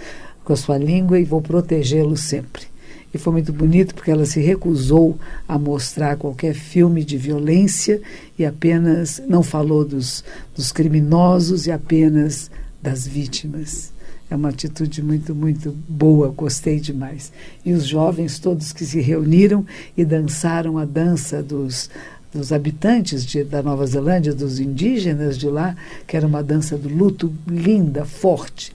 com 0.44 0.52
a 0.52 0.56
sua 0.56 0.76
língua 0.76 1.18
e 1.18 1.24
vou 1.24 1.40
protegê-los 1.40 2.20
sempre. 2.20 2.73
E 3.14 3.18
foi 3.18 3.32
muito 3.32 3.52
bonito 3.52 3.94
porque 3.94 4.10
ela 4.10 4.26
se 4.26 4.40
recusou 4.40 5.16
a 5.46 5.56
mostrar 5.56 6.16
qualquer 6.16 6.52
filme 6.52 7.04
de 7.04 7.16
violência 7.16 8.02
e 8.36 8.44
apenas 8.44 9.22
não 9.28 9.40
falou 9.40 9.84
dos, 9.84 10.24
dos 10.54 10.72
criminosos 10.72 11.68
e 11.68 11.70
apenas 11.70 12.50
das 12.82 13.06
vítimas. 13.06 13.92
É 14.28 14.34
uma 14.34 14.48
atitude 14.48 15.00
muito, 15.00 15.32
muito 15.32 15.70
boa, 15.88 16.28
gostei 16.28 16.80
demais. 16.80 17.30
E 17.64 17.72
os 17.72 17.86
jovens 17.86 18.40
todos 18.40 18.72
que 18.72 18.84
se 18.84 19.00
reuniram 19.00 19.64
e 19.96 20.04
dançaram 20.04 20.76
a 20.76 20.84
dança 20.84 21.40
dos, 21.40 21.88
dos 22.32 22.52
habitantes 22.52 23.24
de, 23.24 23.44
da 23.44 23.62
Nova 23.62 23.86
Zelândia, 23.86 24.34
dos 24.34 24.58
indígenas 24.58 25.38
de 25.38 25.48
lá, 25.48 25.76
que 26.04 26.16
era 26.16 26.26
uma 26.26 26.42
dança 26.42 26.76
do 26.76 26.88
luto 26.88 27.32
linda, 27.46 28.04
forte, 28.04 28.74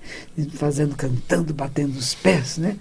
fazendo, 0.53 0.96
cantando, 0.96 1.53
batendo 1.53 1.98
os 1.98 2.15
pés, 2.15 2.58
né? 2.58 2.77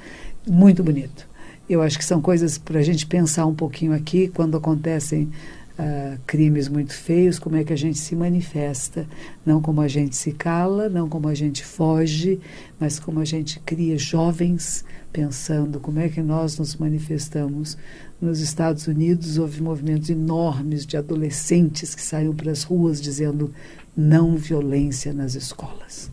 Muito 0.47 0.85
bonito. 0.85 1.28
Eu 1.69 1.83
acho 1.83 1.99
que 1.99 2.05
são 2.05 2.21
coisas 2.23 2.57
para 2.57 2.81
a 2.81 2.83
gente 2.83 3.07
pensar 3.07 3.45
um 3.45 3.55
pouquinho 3.55 3.93
aqui 3.93 4.29
quando 4.29 4.57
acontecem 4.57 5.31
uh, 5.79 6.19
crimes 6.27 6.67
muito 6.67 6.95
feios, 6.95 7.39
como 7.39 7.57
é 7.57 7.65
que 7.65 7.73
a 7.73 7.77
gente 7.77 7.99
se 7.99 8.17
manifesta, 8.17 9.07
não 9.45 9.61
como 9.61 9.81
a 9.81 9.89
gente 9.89 10.17
se 10.17 10.33
cala, 10.33 10.89
não 10.89 11.09
como 11.09 11.29
a 11.29 11.35
gente 11.35 11.65
foge, 11.65 12.41
mas 12.81 12.99
como 12.99 13.21
a 13.21 13.25
gente 13.25 13.61
cria 13.61 13.99
jovens 13.99 14.85
pensando 15.13 15.81
como 15.81 15.99
é 15.99 16.09
que 16.09 16.21
nós 16.21 16.59
nos 16.59 16.77
manifestamos. 16.77 17.77
Nos 18.21 18.41
Estados 18.41 18.87
Unidos 18.87 19.39
houve 19.39 19.63
movimentos 19.63 20.11
enormes 20.11 20.85
de 20.85 20.97
adolescentes 20.97 21.95
que 21.95 22.03
saíram 22.03 22.35
para 22.35 22.51
as 22.51 22.63
ruas 22.63 23.01
dizendo 23.01 23.53
não 23.97 24.37
violência 24.37 25.13
nas 25.13 25.35
escolas. 25.35 26.11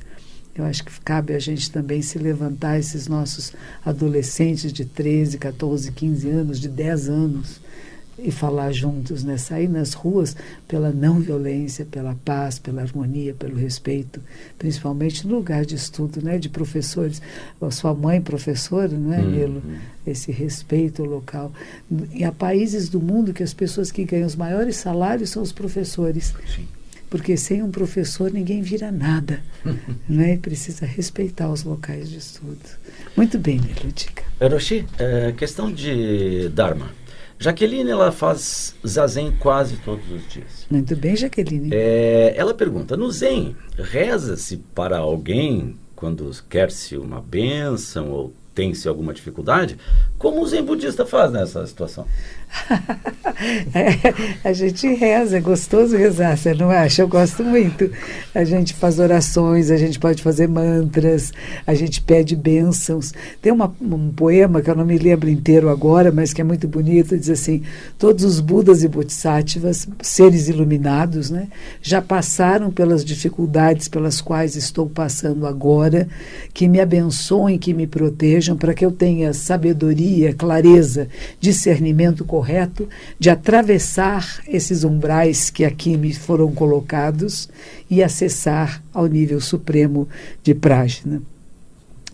Eu 0.57 0.63
acho 0.63 0.85
que 0.85 1.01
cabe 1.01 1.33
a 1.33 1.39
gente 1.39 1.69
também 1.69 2.01
se 2.01 2.17
levantar, 2.17 2.79
esses 2.79 3.07
nossos 3.07 3.51
adolescentes 3.85 4.71
de 4.71 4.85
13, 4.85 5.37
14, 5.37 5.91
15 5.91 6.29
anos, 6.29 6.59
de 6.61 6.69
10 6.69 7.09
anos, 7.09 7.59
e 8.17 8.31
falar 8.31 8.71
juntos, 8.71 9.25
né? 9.25 9.37
sair 9.37 9.67
nas 9.67 9.93
ruas 9.93 10.37
pela 10.65 10.91
não 10.91 11.19
violência, 11.19 11.83
pela 11.83 12.15
paz, 12.23 12.57
pela 12.57 12.81
harmonia, 12.81 13.33
pelo 13.33 13.57
respeito, 13.57 14.21
principalmente 14.57 15.27
no 15.27 15.35
lugar 15.35 15.65
de 15.65 15.75
estudo, 15.75 16.21
né? 16.23 16.37
de 16.37 16.47
professores. 16.47 17.21
A 17.61 17.71
sua 17.71 17.93
mãe 17.93 18.21
professora, 18.21 18.87
não 18.87 19.13
é, 19.13 19.21
Nilo? 19.21 19.61
Uhum. 19.65 19.77
Esse 20.07 20.31
respeito 20.31 21.03
local. 21.03 21.51
E 22.13 22.23
há 22.23 22.31
países 22.31 22.87
do 22.87 23.01
mundo 23.01 23.33
que 23.33 23.43
as 23.43 23.53
pessoas 23.53 23.91
que 23.91 24.05
ganham 24.05 24.27
os 24.27 24.35
maiores 24.37 24.77
salários 24.77 25.31
são 25.31 25.43
os 25.43 25.51
professores. 25.51 26.33
Sim 26.55 26.65
porque 27.09 27.37
sem 27.37 27.61
um 27.61 27.71
professor 27.71 28.31
ninguém 28.31 28.61
vira 28.61 28.91
nada, 28.91 29.41
né? 30.07 30.33
E 30.33 30.37
precisa 30.37 30.85
respeitar 30.85 31.49
os 31.49 31.63
locais 31.63 32.09
de 32.09 32.17
estudo. 32.17 32.59
Muito 33.15 33.37
bem, 33.37 33.59
Meludica. 33.59 34.23
Roshi, 34.41 34.85
é, 34.97 35.31
questão 35.31 35.71
de 35.71 36.49
Dharma. 36.49 36.89
Jaqueline, 37.37 37.89
ela 37.89 38.11
faz 38.11 38.75
zazen 38.85 39.31
quase 39.39 39.77
todos 39.77 40.09
os 40.09 40.27
dias. 40.29 40.65
Muito 40.69 40.95
bem, 40.95 41.15
Jaqueline. 41.15 41.69
É, 41.71 42.33
ela 42.35 42.53
pergunta, 42.53 42.95
no 42.95 43.11
Zen, 43.11 43.55
reza-se 43.77 44.57
para 44.73 44.97
alguém 44.97 45.75
quando 45.95 46.29
quer-se 46.49 46.97
uma 46.97 47.21
bênção 47.21 48.09
ou 48.09 48.33
tem-se 48.53 48.87
alguma 48.87 49.13
dificuldade? 49.13 49.77
Como 50.17 50.41
o 50.41 50.47
Zen 50.47 50.63
budista 50.63 51.05
faz 51.05 51.31
nessa 51.31 51.67
situação? 51.67 52.07
a 54.43 54.53
gente 54.53 54.87
reza, 54.93 55.37
é 55.37 55.41
gostoso 55.41 55.95
rezar, 55.95 56.37
você 56.37 56.53
não 56.53 56.69
acha? 56.69 57.01
Eu 57.01 57.07
gosto 57.07 57.43
muito. 57.43 57.89
A 58.33 58.43
gente 58.43 58.73
faz 58.73 58.99
orações, 58.99 59.69
a 59.69 59.77
gente 59.77 59.99
pode 59.99 60.23
fazer 60.23 60.47
mantras, 60.47 61.33
a 61.65 61.73
gente 61.73 62.01
pede 62.01 62.35
bênçãos. 62.35 63.13
Tem 63.41 63.51
uma, 63.51 63.73
um 63.81 64.11
poema 64.11 64.61
que 64.61 64.69
eu 64.69 64.75
não 64.75 64.85
me 64.85 64.97
lembro 64.97 65.29
inteiro 65.29 65.69
agora, 65.69 66.11
mas 66.11 66.33
que 66.33 66.41
é 66.41 66.43
muito 66.43 66.67
bonito, 66.67 67.17
diz 67.17 67.29
assim: 67.29 67.63
todos 67.97 68.23
os 68.23 68.39
Budas 68.39 68.83
e 68.83 68.87
Bodhisattvas, 68.87 69.87
seres 70.01 70.47
iluminados, 70.47 71.29
né, 71.29 71.47
já 71.81 72.01
passaram 72.01 72.71
pelas 72.71 73.03
dificuldades 73.03 73.87
pelas 73.87 74.21
quais 74.21 74.55
estou 74.55 74.87
passando 74.87 75.45
agora, 75.45 76.07
que 76.53 76.67
me 76.67 76.79
abençoem, 76.79 77.59
que 77.59 77.73
me 77.73 77.85
protejam, 77.85 78.57
para 78.57 78.73
que 78.73 78.85
eu 78.85 78.91
tenha 78.91 79.33
sabedoria, 79.33 80.33
clareza, 80.33 81.07
discernimento 81.39 82.23
correto 82.23 82.44
de 83.19 83.29
atravessar 83.29 84.41
esses 84.47 84.83
umbrais 84.83 85.49
que 85.49 85.65
aqui 85.65 85.97
me 85.97 86.13
foram 86.13 86.51
colocados 86.51 87.49
e 87.89 88.03
acessar 88.03 88.83
ao 88.93 89.07
nível 89.07 89.39
supremo 89.39 90.07
de 90.43 90.53
Prajna. 90.53 91.21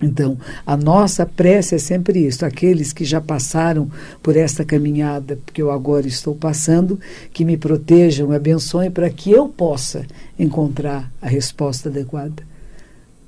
Então, 0.02 0.38
a 0.66 0.76
nossa 0.76 1.26
prece 1.26 1.76
é 1.76 1.78
sempre 1.78 2.26
isso: 2.26 2.46
aqueles 2.46 2.92
que 2.92 3.06
já 3.06 3.22
passaram 3.22 3.90
por 4.24 4.36
esta 4.36 4.66
caminhada 4.66 5.38
que 5.54 5.62
eu 5.62 5.70
agora 5.70 6.08
estou 6.08 6.34
passando, 6.34 7.00
que 7.32 7.46
me 7.46 7.56
protejam, 7.56 8.30
me 8.30 8.36
abençoem 8.36 8.90
para 8.90 9.10
que 9.10 9.32
eu 9.32 9.48
possa 9.48 10.06
encontrar 10.40 11.12
a 11.22 11.28
resposta 11.28 11.90
adequada. 11.90 12.44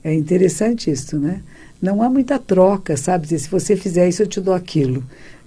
É 0.04 0.14
interessante 0.14 0.90
isso, 0.90 1.18
né? 1.18 1.42
Não 1.82 2.02
há 2.02 2.10
muita 2.10 2.40
troca, 2.40 2.98
sabe? 2.98 3.28
Se 3.28 3.48
você 3.50 3.76
fizer 3.76 4.08
isso, 4.08 4.24
eu 4.24 4.28
te 4.28 4.42
dou 4.42 4.54
aquilo. 4.54 5.04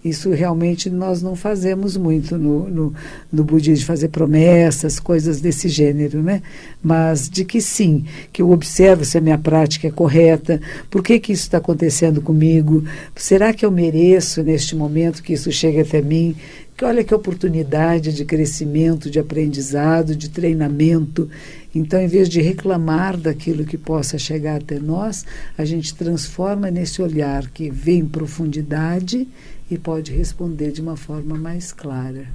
Isso 0.08 0.30
realmente 0.30 0.88
nós 0.88 1.20
não 1.20 1.34
fazemos 1.34 1.96
muito 1.96 2.38
no, 2.38 2.68
no, 2.68 2.94
no 3.32 3.44
budismo, 3.44 3.86
fazer 3.86 4.08
promessas, 4.08 5.00
coisas 5.00 5.40
desse 5.40 5.68
gênero, 5.68 6.22
né? 6.22 6.42
Mas 6.82 7.28
de 7.28 7.44
que 7.44 7.60
sim, 7.60 8.04
que 8.32 8.40
eu 8.40 8.50
observo 8.50 9.04
se 9.04 9.18
a 9.18 9.20
minha 9.20 9.38
prática 9.38 9.88
é 9.88 9.90
correta, 9.90 10.60
por 10.88 11.02
que, 11.02 11.18
que 11.18 11.32
isso 11.32 11.42
está 11.42 11.58
acontecendo 11.58 12.22
comigo, 12.22 12.84
será 13.16 13.52
que 13.52 13.66
eu 13.66 13.70
mereço 13.70 14.42
neste 14.42 14.76
momento 14.76 15.22
que 15.22 15.32
isso 15.32 15.50
chegue 15.50 15.80
até 15.80 16.00
mim? 16.00 16.36
Que 16.76 16.84
olha 16.84 17.02
que 17.02 17.14
oportunidade 17.14 18.12
de 18.12 18.24
crescimento, 18.24 19.10
de 19.10 19.18
aprendizado, 19.18 20.14
de 20.14 20.28
treinamento. 20.28 21.28
Então, 21.74 22.00
em 22.00 22.06
vez 22.06 22.28
de 22.28 22.40
reclamar 22.40 23.16
daquilo 23.16 23.64
que 23.64 23.78
possa 23.78 24.18
chegar 24.18 24.56
até 24.56 24.78
nós, 24.78 25.24
a 25.56 25.64
gente 25.64 25.94
transforma 25.94 26.70
nesse 26.70 27.00
olhar 27.00 27.50
que 27.50 27.70
vê 27.70 27.92
em 27.92 28.06
profundidade 28.06 29.26
e 29.70 29.76
pode 29.76 30.12
responder 30.12 30.72
de 30.72 30.80
uma 30.80 30.96
forma 30.96 31.36
mais 31.36 31.72
clara. 31.72 32.28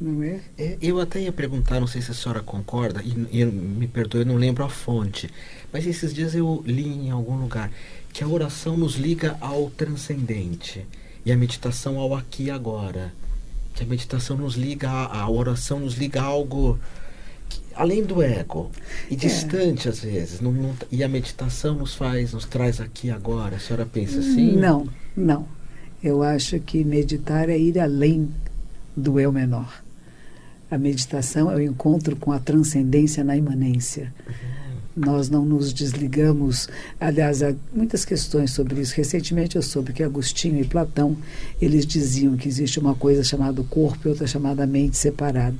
Não 0.00 0.22
é? 0.22 0.40
é 0.56 0.78
eu 0.80 0.98
até 0.98 1.20
ia 1.20 1.32
perguntar, 1.32 1.78
não 1.78 1.86
sei 1.86 2.00
se 2.00 2.10
a 2.10 2.14
senhora 2.14 2.40
concorda, 2.40 3.02
e, 3.02 3.40
e 3.40 3.44
me 3.44 3.86
perdoe, 3.86 4.22
eu 4.22 4.26
não 4.26 4.36
lembro 4.36 4.64
a 4.64 4.68
fonte, 4.68 5.28
mas 5.70 5.86
esses 5.86 6.14
dias 6.14 6.34
eu 6.34 6.62
li 6.66 6.88
em 6.88 7.10
algum 7.10 7.36
lugar 7.36 7.70
que 8.12 8.24
a 8.24 8.28
oração 8.28 8.76
nos 8.76 8.94
liga 8.94 9.36
ao 9.40 9.70
transcendente 9.70 10.86
e 11.24 11.30
a 11.30 11.36
meditação 11.36 11.98
ao 11.98 12.14
aqui 12.14 12.44
e 12.44 12.50
agora. 12.50 13.12
Que 13.74 13.84
a 13.84 13.86
meditação 13.86 14.36
nos 14.36 14.54
liga, 14.54 14.88
a, 14.88 15.20
a 15.20 15.30
oração 15.30 15.80
nos 15.80 15.94
liga 15.94 16.20
a 16.20 16.24
algo 16.24 16.78
que, 17.48 17.60
além 17.74 18.02
do 18.02 18.22
ego 18.22 18.70
e 19.10 19.14
é. 19.14 19.16
distante 19.16 19.88
às 19.88 20.00
vezes. 20.00 20.40
Não, 20.40 20.50
não, 20.50 20.74
e 20.90 21.04
a 21.04 21.08
meditação 21.08 21.74
nos 21.74 21.94
faz, 21.94 22.32
nos 22.32 22.46
traz 22.46 22.80
aqui 22.80 23.08
e 23.08 23.10
agora. 23.10 23.56
A 23.56 23.60
senhora 23.60 23.86
pensa 23.86 24.18
assim? 24.18 24.56
Não, 24.56 24.88
não. 25.16 25.46
Eu 26.02 26.22
acho 26.22 26.58
que 26.60 26.82
meditar 26.82 27.48
é 27.48 27.58
ir 27.58 27.78
além 27.78 28.30
do 28.96 29.20
eu 29.20 29.30
menor. 29.30 29.82
A 30.70 30.78
meditação 30.78 31.50
é 31.50 31.56
o 31.56 31.60
encontro 31.60 32.16
com 32.16 32.32
a 32.32 32.38
transcendência 32.38 33.22
na 33.24 33.36
imanência. 33.36 34.12
Nós 34.96 35.30
não 35.30 35.44
nos 35.44 35.72
desligamos. 35.72 36.68
Aliás, 37.00 37.42
há 37.42 37.54
muitas 37.72 38.04
questões 38.04 38.50
sobre 38.50 38.80
isso. 38.80 38.94
Recentemente 38.96 39.56
eu 39.56 39.62
soube 39.62 39.92
que 39.92 40.02
Agostinho 40.02 40.60
e 40.60 40.64
Platão 40.64 41.16
eles 41.62 41.86
diziam 41.86 42.36
que 42.36 42.48
existe 42.48 42.80
uma 42.80 42.94
coisa 42.94 43.22
chamada 43.22 43.62
corpo 43.62 44.06
e 44.06 44.10
outra 44.10 44.26
chamada 44.26 44.66
mente 44.66 44.96
separada. 44.96 45.56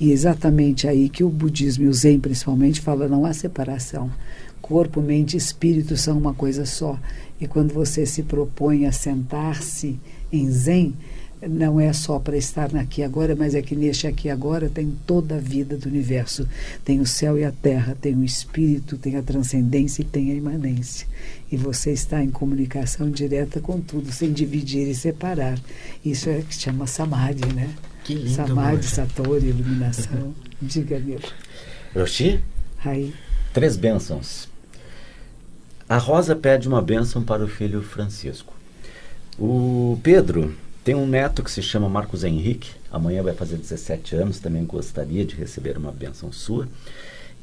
E 0.00 0.10
é 0.10 0.14
exatamente 0.14 0.88
aí 0.88 1.08
que 1.08 1.22
o 1.22 1.28
budismo 1.28 1.84
e 1.84 1.88
o 1.88 1.94
Zen 1.94 2.18
principalmente 2.18 2.80
fala 2.80 3.06
não 3.06 3.26
há 3.26 3.32
separação. 3.32 4.10
Corpo, 4.62 5.02
mente 5.02 5.34
e 5.34 5.36
espírito 5.36 5.96
são 5.96 6.16
uma 6.16 6.32
coisa 6.32 6.64
só. 6.64 6.98
E 7.40 7.46
quando 7.46 7.74
você 7.74 8.06
se 8.06 8.22
propõe 8.22 8.86
a 8.86 8.92
sentar-se 8.92 9.98
em 10.32 10.50
Zen, 10.50 10.94
não 11.48 11.80
é 11.80 11.92
só 11.92 12.18
para 12.18 12.36
estar 12.36 12.74
aqui 12.76 13.02
agora, 13.02 13.34
mas 13.34 13.54
é 13.54 13.62
que 13.62 13.74
neste 13.74 14.06
aqui 14.06 14.28
agora 14.28 14.68
tem 14.68 14.94
toda 15.06 15.36
a 15.36 15.38
vida 15.38 15.76
do 15.76 15.88
universo. 15.88 16.46
Tem 16.84 17.00
o 17.00 17.06
céu 17.06 17.38
e 17.38 17.44
a 17.44 17.50
terra, 17.50 17.96
tem 17.98 18.14
o 18.14 18.24
espírito, 18.24 18.98
tem 18.98 19.16
a 19.16 19.22
transcendência 19.22 20.02
e 20.02 20.04
tem 20.04 20.30
a 20.32 20.34
imanência. 20.34 21.06
E 21.50 21.56
você 21.56 21.92
está 21.92 22.22
em 22.22 22.30
comunicação 22.30 23.10
direta 23.10 23.60
com 23.60 23.80
tudo, 23.80 24.12
sem 24.12 24.32
dividir 24.32 24.86
e 24.86 24.94
separar. 24.94 25.58
Isso 26.04 26.28
é 26.28 26.42
que 26.42 26.54
chama 26.54 26.86
Samadhi, 26.86 27.52
né? 27.54 27.70
Que 28.04 28.14
lindo, 28.14 28.30
Samadhi, 28.30 28.86
Satori, 28.86 29.48
iluminação. 29.48 30.34
Diga, 30.60 30.98
meu. 30.98 31.20
Roshi? 31.94 32.42
Aí. 32.84 33.14
Três 33.52 33.76
bênçãos. 33.76 34.48
A 35.88 35.96
Rosa 35.96 36.36
pede 36.36 36.68
uma 36.68 36.80
bênção 36.80 37.22
para 37.22 37.44
o 37.44 37.48
filho 37.48 37.82
Francisco. 37.82 38.54
O 39.38 39.98
Pedro 40.02 40.54
tem 40.84 40.94
um 40.94 41.06
neto 41.06 41.42
que 41.42 41.50
se 41.50 41.62
chama 41.62 41.88
Marcos 41.88 42.24
Henrique. 42.24 42.70
Amanhã 42.90 43.22
vai 43.22 43.34
fazer 43.34 43.56
17 43.56 44.16
anos. 44.16 44.38
Também 44.38 44.64
gostaria 44.64 45.24
de 45.24 45.34
receber 45.34 45.76
uma 45.76 45.92
bênção 45.92 46.32
sua. 46.32 46.66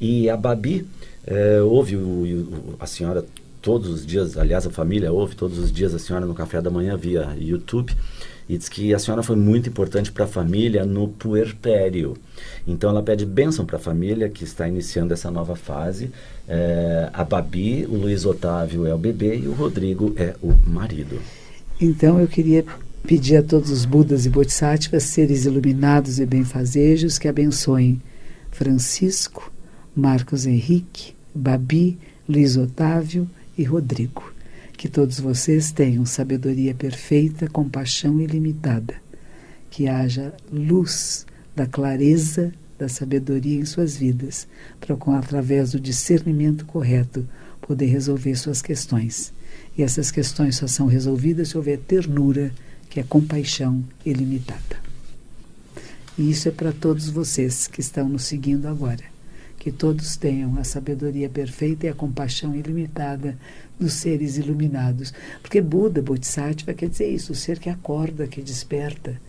E 0.00 0.28
a 0.28 0.36
Babi 0.36 0.86
eh, 1.26 1.60
ouve 1.60 1.96
o, 1.96 2.00
o, 2.00 2.76
a 2.78 2.86
senhora 2.86 3.24
todos 3.60 3.88
os 3.90 4.06
dias, 4.06 4.38
aliás, 4.38 4.66
a 4.66 4.70
família 4.70 5.12
ouve 5.12 5.34
todos 5.34 5.58
os 5.58 5.72
dias 5.72 5.94
a 5.94 5.98
senhora 5.98 6.24
no 6.24 6.34
café 6.34 6.62
da 6.62 6.70
manhã 6.70 6.96
via 6.96 7.36
YouTube 7.38 7.92
e 8.48 8.56
diz 8.56 8.68
que 8.68 8.94
a 8.94 8.98
senhora 8.98 9.22
foi 9.22 9.36
muito 9.36 9.68
importante 9.68 10.10
para 10.10 10.24
a 10.24 10.28
família 10.28 10.86
no 10.86 11.08
puerpério. 11.08 12.16
Então 12.66 12.88
ela 12.88 13.02
pede 13.02 13.26
bênção 13.26 13.66
para 13.66 13.76
a 13.76 13.80
família 13.80 14.28
que 14.28 14.42
está 14.42 14.66
iniciando 14.66 15.12
essa 15.12 15.30
nova 15.30 15.54
fase. 15.54 16.10
É, 16.48 17.10
a 17.12 17.24
Babi, 17.24 17.84
o 17.86 17.94
Luiz 17.94 18.24
Otávio 18.24 18.86
é 18.86 18.94
o 18.94 18.98
bebê 18.98 19.36
e 19.36 19.46
o 19.46 19.52
Rodrigo 19.52 20.14
é 20.16 20.34
o 20.42 20.54
marido. 20.66 21.20
Então 21.78 22.18
eu 22.18 22.26
queria 22.26 22.64
pedir 23.06 23.36
a 23.36 23.42
todos 23.42 23.70
os 23.70 23.84
Budas 23.84 24.26
e 24.26 24.30
Bodhisattvas, 24.30 25.04
seres 25.04 25.44
iluminados 25.44 26.18
e 26.18 26.26
benfazejos, 26.26 27.18
que 27.18 27.28
abençoem 27.28 28.00
Francisco, 28.50 29.52
Marcos 29.94 30.46
Henrique, 30.46 31.14
Babi, 31.34 31.98
Luiz 32.28 32.56
Otávio 32.56 33.28
e 33.56 33.64
Rodrigo. 33.64 34.32
Que 34.76 34.88
todos 34.88 35.18
vocês 35.18 35.72
tenham 35.72 36.04
sabedoria 36.06 36.74
perfeita, 36.74 37.48
compaixão 37.48 38.20
ilimitada. 38.20 38.94
Que 39.70 39.88
haja 39.88 40.32
luz 40.52 41.26
da 41.56 41.66
clareza 41.66 42.52
da 42.78 42.88
sabedoria 42.88 43.58
em 43.58 43.64
suas 43.64 43.96
vidas, 43.96 44.46
para 44.80 44.94
com 44.94 45.12
através 45.12 45.72
do 45.72 45.80
discernimento 45.80 46.64
correto 46.64 47.26
poder 47.60 47.86
resolver 47.86 48.36
suas 48.36 48.62
questões. 48.62 49.32
E 49.76 49.82
essas 49.82 50.10
questões 50.10 50.56
só 50.56 50.66
são 50.66 50.86
resolvidas 50.86 51.48
se 51.48 51.56
houver 51.56 51.78
ternura, 51.78 52.52
que 52.88 53.00
é 53.00 53.02
compaixão 53.02 53.84
ilimitada. 54.04 54.88
E 56.18 56.30
isso 56.30 56.48
é 56.48 56.50
para 56.50 56.72
todos 56.72 57.08
vocês 57.08 57.68
que 57.68 57.80
estão 57.80 58.08
nos 58.08 58.24
seguindo 58.24 58.66
agora. 58.66 59.04
Que 59.58 59.70
todos 59.70 60.16
tenham 60.16 60.58
a 60.58 60.64
sabedoria 60.64 61.28
perfeita 61.28 61.86
e 61.86 61.88
a 61.88 61.94
compaixão 61.94 62.54
ilimitada 62.54 63.38
dos 63.78 63.92
seres 63.94 64.36
iluminados. 64.36 65.12
Porque 65.40 65.60
Buda, 65.60 66.02
Bodhisattva, 66.02 66.74
quer 66.74 66.88
dizer 66.88 67.08
isso, 67.08 67.32
o 67.32 67.36
ser 67.36 67.58
que 67.58 67.70
acorda, 67.70 68.26
que 68.26 68.42
desperta. 68.42 69.20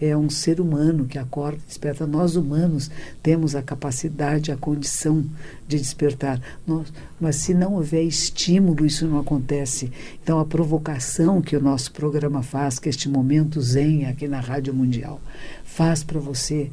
É 0.00 0.16
um 0.16 0.30
ser 0.30 0.60
humano 0.60 1.06
que 1.06 1.18
acorda, 1.18 1.58
desperta. 1.66 2.06
Nós 2.06 2.36
humanos 2.36 2.88
temos 3.20 3.56
a 3.56 3.62
capacidade, 3.62 4.52
a 4.52 4.56
condição 4.56 5.24
de 5.66 5.76
despertar. 5.76 6.40
Nós, 6.64 6.92
mas 7.20 7.36
se 7.36 7.52
não 7.52 7.74
houver 7.74 8.02
estímulo, 8.02 8.86
isso 8.86 9.06
não 9.08 9.18
acontece. 9.18 9.90
Então, 10.22 10.38
a 10.38 10.44
provocação 10.44 11.42
que 11.42 11.56
o 11.56 11.60
nosso 11.60 11.90
programa 11.92 12.42
faz, 12.42 12.78
que 12.78 12.88
este 12.88 13.08
momento 13.08 13.60
zen 13.60 14.06
aqui 14.06 14.28
na 14.28 14.38
Rádio 14.38 14.72
Mundial, 14.72 15.20
faz 15.64 16.04
para 16.04 16.20
você 16.20 16.70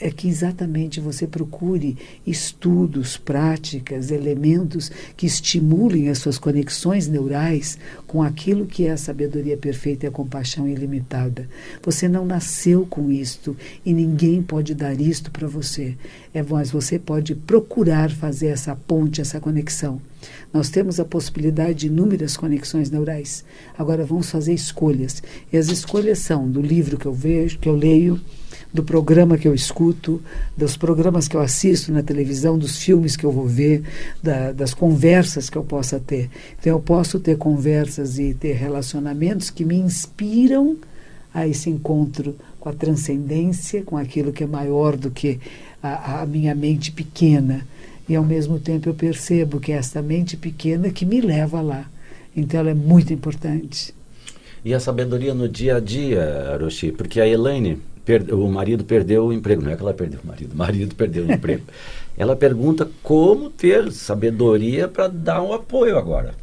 é 0.00 0.10
que 0.10 0.28
exatamente 0.28 1.00
você 1.00 1.26
procure 1.26 1.96
estudos, 2.26 3.16
práticas, 3.16 4.10
elementos 4.10 4.90
que 5.16 5.26
estimulem 5.26 6.08
as 6.08 6.18
suas 6.18 6.38
conexões 6.38 7.08
neurais 7.08 7.78
com 8.06 8.22
aquilo 8.22 8.66
que 8.66 8.86
é 8.86 8.92
a 8.92 8.96
sabedoria 8.96 9.56
perfeita 9.56 10.06
e 10.06 10.08
a 10.08 10.12
compaixão 10.12 10.68
ilimitada. 10.68 11.48
Você 11.82 12.08
não 12.08 12.26
nasceu 12.26 12.86
com 12.86 13.10
isto 13.10 13.56
e 13.84 13.92
ninguém 13.92 14.42
pode 14.42 14.74
dar 14.74 15.00
isto 15.00 15.30
para 15.30 15.48
você. 15.48 15.96
É, 16.34 16.42
mas 16.42 16.70
você 16.70 16.98
pode 16.98 17.34
procurar 17.34 18.10
fazer 18.10 18.48
essa 18.48 18.76
ponte, 18.76 19.20
essa 19.20 19.40
conexão. 19.40 20.00
Nós 20.52 20.70
temos 20.70 20.98
a 21.00 21.04
possibilidade 21.04 21.80
de 21.80 21.86
inúmeras 21.86 22.36
conexões 22.36 22.90
neurais. 22.90 23.44
Agora 23.76 24.04
vamos 24.04 24.30
fazer 24.30 24.52
escolhas. 24.52 25.22
E 25.52 25.56
as 25.56 25.68
escolhas 25.68 26.18
são 26.18 26.50
do 26.50 26.60
livro 26.60 26.98
que 26.98 27.06
eu 27.06 27.12
vejo, 27.12 27.58
que 27.58 27.68
eu 27.68 27.76
leio, 27.76 28.20
do 28.72 28.82
programa 28.82 29.38
que 29.38 29.48
eu 29.48 29.54
escuto, 29.54 30.22
dos 30.56 30.76
programas 30.76 31.26
que 31.26 31.36
eu 31.36 31.40
assisto 31.40 31.92
na 31.92 32.02
televisão, 32.02 32.58
dos 32.58 32.78
filmes 32.78 33.16
que 33.16 33.24
eu 33.24 33.32
vou 33.32 33.46
ver, 33.46 33.82
da, 34.22 34.52
das 34.52 34.74
conversas 34.74 35.48
que 35.48 35.56
eu 35.56 35.64
possa 35.64 35.98
ter. 35.98 36.30
Então, 36.58 36.72
eu 36.72 36.80
posso 36.80 37.18
ter 37.18 37.38
conversas 37.38 38.18
e 38.18 38.34
ter 38.34 38.54
relacionamentos 38.54 39.50
que 39.50 39.64
me 39.64 39.76
inspiram 39.76 40.76
a 41.32 41.46
esse 41.46 41.70
encontro 41.70 42.34
com 42.58 42.68
a 42.68 42.72
transcendência, 42.72 43.82
com 43.82 43.96
aquilo 43.96 44.32
que 44.32 44.44
é 44.44 44.46
maior 44.46 44.96
do 44.96 45.10
que 45.10 45.38
a, 45.82 46.22
a 46.22 46.26
minha 46.26 46.54
mente 46.54 46.92
pequena. 46.92 47.66
E, 48.08 48.14
ao 48.14 48.24
mesmo 48.24 48.58
tempo, 48.58 48.88
eu 48.88 48.94
percebo 48.94 49.58
que 49.58 49.72
é 49.72 49.76
esta 49.76 50.00
mente 50.00 50.36
pequena 50.36 50.90
que 50.90 51.04
me 51.04 51.20
leva 51.20 51.60
lá. 51.60 51.90
Então, 52.36 52.60
ela 52.60 52.70
é 52.70 52.74
muito 52.74 53.12
importante. 53.12 53.94
E 54.64 54.74
a 54.74 54.80
sabedoria 54.80 55.32
no 55.32 55.48
dia 55.48 55.76
a 55.76 55.80
dia, 55.80 56.52
Aroshi, 56.52 56.90
porque 56.90 57.20
a 57.20 57.28
Elaine 57.28 57.78
o 58.32 58.48
marido 58.48 58.84
perdeu 58.84 59.26
o 59.26 59.32
emprego. 59.32 59.62
Não 59.62 59.70
é 59.70 59.76
que 59.76 59.82
ela 59.82 59.94
perdeu 59.94 60.20
o 60.22 60.26
marido, 60.26 60.52
o 60.52 60.56
marido 60.56 60.94
perdeu 60.94 61.24
o 61.24 61.32
emprego. 61.32 61.64
Ela 62.16 62.34
pergunta 62.34 62.88
como 63.02 63.50
ter 63.50 63.92
sabedoria 63.92 64.88
para 64.88 65.06
dar 65.06 65.42
um 65.42 65.52
apoio 65.52 65.98
agora. 65.98 66.34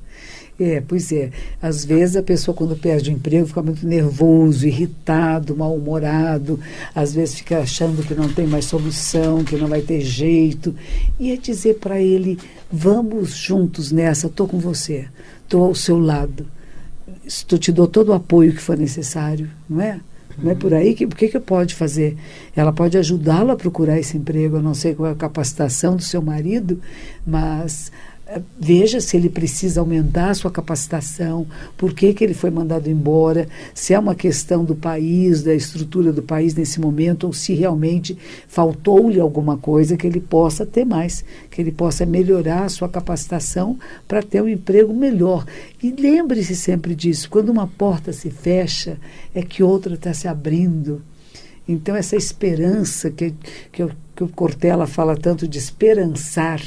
É, 0.60 0.82
pois 0.88 1.12
é. 1.12 1.32
Às 1.62 1.84
vezes 1.84 2.15
a 2.15 2.21
pessoa, 2.21 2.56
quando 2.56 2.76
perde 2.76 3.10
o 3.10 3.13
emprego, 3.13 3.47
fica 3.47 3.62
muito 3.62 3.88
nervoso, 3.88 4.67
irritado, 4.67 5.56
mal-humorado, 5.56 6.60
às 6.93 7.13
vezes 7.13 7.36
fica 7.36 7.60
achando 7.60 8.06
que 8.06 8.13
não 8.13 8.30
tem 8.30 8.45
mais 8.45 8.65
solução, 8.65 9.43
que 9.43 9.56
não 9.56 9.67
vai 9.67 9.82
ter 9.82 10.02
jeito. 10.02 10.76
E 11.19 11.32
é 11.32 11.38
dizer 11.38 11.80
para 11.80 11.99
ele: 11.99 12.38
vamos 12.71 13.36
juntos 13.36 13.91
nessa, 13.91 14.28
estou 14.28 14.47
com 14.47 14.60
você, 14.60 15.08
estou 15.43 15.65
ao 15.65 15.73
seu 15.73 15.97
lado, 15.97 16.45
estou, 17.26 17.58
te 17.58 17.71
dou 17.71 17.88
todo 17.88 18.10
o 18.10 18.13
apoio 18.13 18.54
que 18.54 18.62
for 18.62 18.78
necessário, 18.78 19.49
não 19.67 19.82
é? 19.82 19.99
Não 20.37 20.51
é 20.51 20.55
por 20.55 20.73
aí 20.73 20.93
que 20.93 21.05
o 21.05 21.09
que, 21.09 21.27
que 21.27 21.39
pode 21.39 21.75
fazer? 21.75 22.17
Ela 22.55 22.71
pode 22.71 22.97
ajudá-lo 22.97 23.51
a 23.51 23.55
procurar 23.55 23.99
esse 23.99 24.17
emprego. 24.17 24.57
Eu 24.57 24.63
não 24.63 24.73
sei 24.73 24.95
qual 24.95 25.09
é 25.09 25.11
a 25.11 25.15
capacitação 25.15 25.95
do 25.95 26.03
seu 26.03 26.21
marido, 26.21 26.79
mas 27.25 27.91
veja 28.57 29.01
se 29.01 29.17
ele 29.17 29.29
precisa 29.29 29.81
aumentar 29.81 30.29
a 30.29 30.33
sua 30.33 30.49
capacitação, 30.49 31.45
por 31.77 31.93
que, 31.93 32.13
que 32.13 32.23
ele 32.23 32.33
foi 32.33 32.49
mandado 32.49 32.89
embora, 32.89 33.47
se 33.73 33.93
é 33.93 33.99
uma 33.99 34.15
questão 34.15 34.63
do 34.63 34.75
país, 34.75 35.43
da 35.43 35.53
estrutura 35.53 36.12
do 36.12 36.23
país 36.23 36.55
nesse 36.55 36.79
momento, 36.79 37.25
ou 37.25 37.33
se 37.33 37.53
realmente 37.53 38.17
faltou-lhe 38.47 39.19
alguma 39.19 39.57
coisa 39.57 39.97
que 39.97 40.07
ele 40.07 40.19
possa 40.19 40.65
ter 40.65 40.86
mais, 40.86 41.23
que 41.51 41.62
ele 41.62 41.71
possa 41.71 42.05
melhorar 42.05 42.63
a 42.63 42.69
sua 42.69 42.88
capacitação 42.88 43.77
para 44.07 44.23
ter 44.23 44.41
um 44.41 44.47
emprego 44.47 44.93
melhor. 44.93 45.45
E 45.81 45.91
lembre-se 45.91 46.55
sempre 46.55 46.95
disso: 46.95 47.29
quando 47.29 47.49
uma 47.49 47.67
porta 47.67 48.13
se 48.13 48.29
fecha, 48.29 48.97
é 49.36 49.41
que 49.41 49.62
outra 49.62 49.95
está 49.95 50.13
se 50.13 50.27
abrindo. 50.27 51.01
Então, 51.67 51.95
essa 51.95 52.15
esperança 52.15 53.09
que, 53.09 53.33
que, 53.71 53.88
que 54.15 54.23
o 54.23 54.27
Cortella 54.27 54.86
fala 54.86 55.15
tanto 55.15 55.47
de 55.47 55.57
esperançar, 55.57 56.62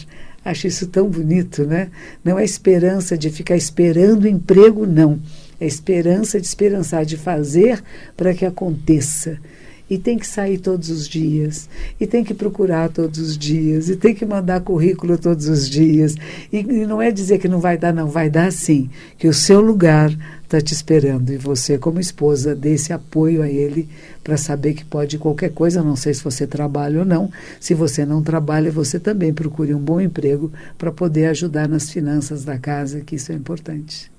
Acho 0.46 0.68
isso 0.68 0.86
tão 0.86 1.08
bonito, 1.08 1.64
né? 1.64 1.90
Não 2.24 2.38
é 2.38 2.44
esperança 2.44 3.18
de 3.18 3.30
ficar 3.30 3.56
esperando 3.56 4.28
emprego, 4.28 4.86
não. 4.86 5.18
É 5.60 5.66
esperança 5.66 6.40
de 6.40 6.46
esperançar, 6.46 7.04
de 7.04 7.16
fazer 7.16 7.82
para 8.16 8.32
que 8.32 8.46
aconteça. 8.46 9.40
E 9.88 9.96
tem 9.96 10.18
que 10.18 10.26
sair 10.26 10.58
todos 10.58 10.90
os 10.90 11.08
dias, 11.08 11.68
e 12.00 12.06
tem 12.06 12.24
que 12.24 12.34
procurar 12.34 12.88
todos 12.88 13.20
os 13.20 13.38
dias, 13.38 13.88
e 13.88 13.96
tem 13.96 14.14
que 14.14 14.26
mandar 14.26 14.60
currículo 14.60 15.16
todos 15.16 15.48
os 15.48 15.70
dias. 15.70 16.16
E, 16.52 16.58
e 16.58 16.86
não 16.86 17.00
é 17.00 17.12
dizer 17.12 17.38
que 17.38 17.46
não 17.46 17.60
vai 17.60 17.78
dar, 17.78 17.92
não, 17.92 18.08
vai 18.08 18.28
dar 18.28 18.50
sim, 18.50 18.90
que 19.16 19.28
o 19.28 19.34
seu 19.34 19.60
lugar 19.60 20.10
está 20.46 20.60
te 20.60 20.72
esperando. 20.72 21.32
E 21.32 21.36
você, 21.36 21.76
como 21.76 22.00
esposa, 22.00 22.54
dê 22.54 22.74
esse 22.74 22.92
apoio 22.92 23.42
a 23.42 23.48
ele 23.48 23.88
para 24.24 24.36
saber 24.36 24.74
que 24.74 24.84
pode 24.84 25.18
qualquer 25.18 25.50
coisa. 25.50 25.82
Não 25.82 25.96
sei 25.96 26.14
se 26.14 26.24
você 26.24 26.46
trabalha 26.46 27.00
ou 27.00 27.04
não. 27.04 27.30
Se 27.60 27.74
você 27.74 28.04
não 28.04 28.22
trabalha, 28.22 28.70
você 28.70 28.98
também 28.98 29.32
procure 29.32 29.74
um 29.74 29.78
bom 29.78 30.00
emprego 30.00 30.52
para 30.78 30.90
poder 30.90 31.26
ajudar 31.26 31.68
nas 31.68 31.90
finanças 31.90 32.44
da 32.44 32.58
casa, 32.58 33.00
que 33.00 33.16
isso 33.16 33.30
é 33.30 33.34
importante. 33.34 34.10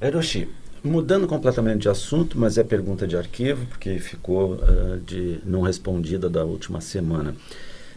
Eroshi, 0.00 0.48
mudando 0.82 1.26
completamente 1.26 1.82
de 1.82 1.88
assunto, 1.88 2.38
mas 2.38 2.58
é 2.58 2.64
pergunta 2.64 3.06
de 3.06 3.16
arquivo, 3.16 3.66
porque 3.66 3.98
ficou 3.98 4.54
uh, 4.54 4.98
de 5.04 5.40
não 5.44 5.62
respondida 5.62 6.28
da 6.28 6.44
última 6.44 6.80
semana. 6.80 7.34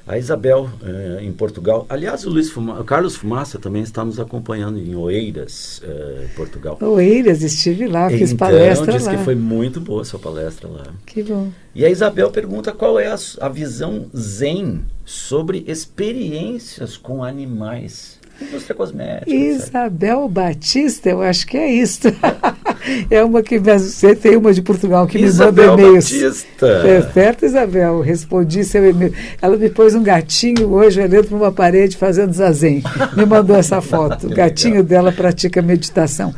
A 0.06 0.18
Isabel, 0.18 0.70
eh, 0.84 1.20
em 1.22 1.32
Portugal. 1.32 1.86
Aliás, 1.88 2.26
o, 2.26 2.30
Luiz 2.30 2.50
Fuma, 2.50 2.78
o 2.82 2.84
Carlos 2.84 3.16
Fumaça 3.16 3.58
também 3.58 3.84
está 3.84 4.04
nos 4.04 4.20
acompanhando 4.20 4.78
em 4.78 4.94
Oeiras, 4.96 5.82
eh, 5.82 6.28
Portugal. 6.36 6.78
Oeiras, 6.82 7.42
estive 7.42 7.88
lá, 7.88 8.10
fiz 8.10 8.34
então, 8.34 8.50
palestra 8.50 8.92
disse 8.92 9.06
lá. 9.06 9.16
que 9.16 9.24
foi 9.24 9.36
muito 9.36 9.80
boa 9.80 10.02
a 10.02 10.06
sua 10.06 10.20
palestra 10.20 10.68
lá. 10.68 10.88
Que 11.06 11.24
bom. 11.24 11.50
E 11.74 11.86
a 11.86 11.90
Isabel 11.90 12.30
pergunta 12.32 12.74
qual 12.74 13.00
é 13.00 13.08
a, 13.08 13.16
a 13.40 13.48
visão 13.48 14.08
zen 14.14 14.82
sobre 15.06 15.64
experiências 15.68 16.98
com 16.98 17.24
animais. 17.24 18.20
Indústria 18.42 18.76
cosmética. 18.76 19.34
Isabel 19.34 20.26
etc. 20.26 20.32
Batista, 20.34 21.10
eu 21.12 21.22
acho 21.22 21.48
que 21.48 21.56
é 21.56 21.72
isso. 21.72 22.02
é 23.10 23.24
uma 23.24 23.42
que 23.42 23.60
você 23.60 24.16
tem 24.16 24.36
uma 24.36 24.54
de 24.54 24.62
Portugal 24.62 25.08
que 25.08 25.18
Isabel 25.18 25.76
me 25.76 25.82
manda 25.82 25.82
e-mails. 25.82 26.12
Batista. 26.12 26.68
É 26.68 27.02
certo, 27.14 27.46
Isabel. 27.46 28.02
Respondi 28.02 28.64
seu 28.64 28.90
e-mail. 28.90 29.14
Ela 29.42 29.58
me 29.58 29.70
pôs 29.70 29.96
um 29.96 30.04
gatinho 30.04 30.72
hoje 30.74 31.02
olhando 31.02 31.28
para 31.28 31.38
uma 31.38 31.52
parede 31.52 31.98
fazendo 31.98 32.34
zazen. 32.34 32.84
Me 33.16 33.26
mandou 33.26 33.56
essa 33.56 33.82
foto. 33.82 34.28
O 34.28 34.30
gatinho 34.36 34.84
dela 34.84 35.12
pratica 35.12 35.62
meditação. 35.62 36.34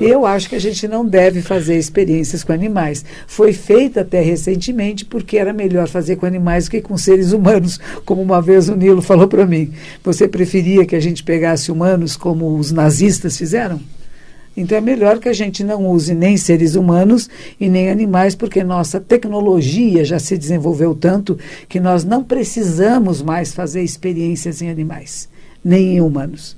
Eu 0.00 0.26
acho 0.26 0.48
que 0.48 0.56
a 0.56 0.60
gente 0.60 0.86
não 0.88 1.06
deve 1.06 1.42
fazer 1.42 1.76
experiências 1.76 2.42
com 2.42 2.52
animais. 2.52 3.04
Foi 3.26 3.52
feita 3.52 4.00
até 4.00 4.20
recentemente 4.20 5.04
porque 5.04 5.36
era 5.36 5.52
melhor 5.52 5.88
fazer 5.88 6.16
com 6.16 6.26
animais 6.26 6.64
do 6.64 6.70
que 6.70 6.80
com 6.80 6.96
seres 6.96 7.32
humanos, 7.32 7.78
como 8.04 8.22
uma 8.22 8.40
vez 8.40 8.68
o 8.68 8.76
Nilo 8.76 9.02
falou 9.02 9.28
para 9.28 9.46
mim. 9.46 9.72
Você 10.02 10.26
preferia 10.28 10.86
que 10.86 10.96
a 10.96 11.00
gente 11.00 11.22
pegasse 11.22 11.70
humanos 11.70 12.16
como 12.16 12.56
os 12.56 12.72
nazistas 12.72 13.36
fizeram? 13.36 13.80
Então 14.56 14.78
é 14.78 14.80
melhor 14.80 15.18
que 15.18 15.28
a 15.28 15.32
gente 15.32 15.64
não 15.64 15.86
use 15.88 16.14
nem 16.14 16.36
seres 16.36 16.74
humanos 16.74 17.28
e 17.58 17.68
nem 17.68 17.90
animais, 17.90 18.34
porque 18.34 18.62
nossa 18.62 19.00
tecnologia 19.00 20.04
já 20.04 20.18
se 20.18 20.38
desenvolveu 20.38 20.94
tanto 20.94 21.38
que 21.68 21.80
nós 21.80 22.04
não 22.04 22.22
precisamos 22.22 23.20
mais 23.20 23.52
fazer 23.52 23.82
experiências 23.82 24.62
em 24.62 24.70
animais, 24.70 25.28
nem 25.64 25.96
em 25.96 26.00
humanos. 26.00 26.56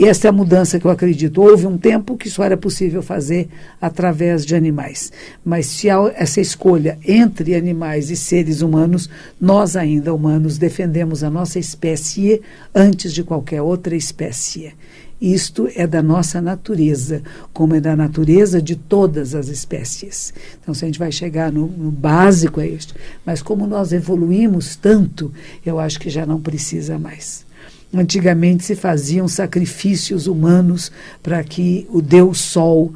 E 0.00 0.04
essa 0.04 0.28
é 0.28 0.30
a 0.30 0.32
mudança 0.32 0.78
que 0.78 0.86
eu 0.86 0.92
acredito. 0.92 1.42
Houve 1.42 1.66
um 1.66 1.76
tempo 1.76 2.16
que 2.16 2.28
isso 2.28 2.40
era 2.40 2.56
possível 2.56 3.02
fazer 3.02 3.48
através 3.80 4.46
de 4.46 4.54
animais. 4.54 5.12
Mas 5.44 5.66
se 5.66 5.90
há 5.90 5.98
essa 6.14 6.40
escolha 6.40 6.96
entre 7.04 7.56
animais 7.56 8.08
e 8.08 8.14
seres 8.14 8.62
humanos, 8.62 9.10
nós 9.40 9.74
ainda, 9.74 10.14
humanos, 10.14 10.56
defendemos 10.56 11.24
a 11.24 11.30
nossa 11.30 11.58
espécie 11.58 12.40
antes 12.72 13.12
de 13.12 13.24
qualquer 13.24 13.60
outra 13.60 13.96
espécie. 13.96 14.72
Isto 15.20 15.68
é 15.74 15.86
da 15.86 16.00
nossa 16.00 16.40
natureza, 16.40 17.22
como 17.52 17.74
é 17.74 17.80
da 17.80 17.96
natureza 17.96 18.62
de 18.62 18.76
todas 18.76 19.34
as 19.34 19.48
espécies. 19.48 20.32
Então, 20.60 20.72
se 20.72 20.84
a 20.84 20.88
gente 20.88 20.98
vai 20.98 21.10
chegar 21.10 21.50
no, 21.50 21.66
no 21.66 21.90
básico, 21.90 22.60
é 22.60 22.68
isto. 22.68 22.94
Mas 23.26 23.42
como 23.42 23.66
nós 23.66 23.92
evoluímos 23.92 24.76
tanto, 24.76 25.32
eu 25.66 25.80
acho 25.80 25.98
que 25.98 26.08
já 26.08 26.24
não 26.24 26.40
precisa 26.40 26.98
mais. 26.98 27.44
Antigamente 27.92 28.64
se 28.64 28.76
faziam 28.76 29.26
sacrifícios 29.26 30.26
humanos 30.26 30.92
para 31.22 31.42
que 31.42 31.86
o 31.90 32.00
Deus 32.00 32.38
Sol 32.38 32.92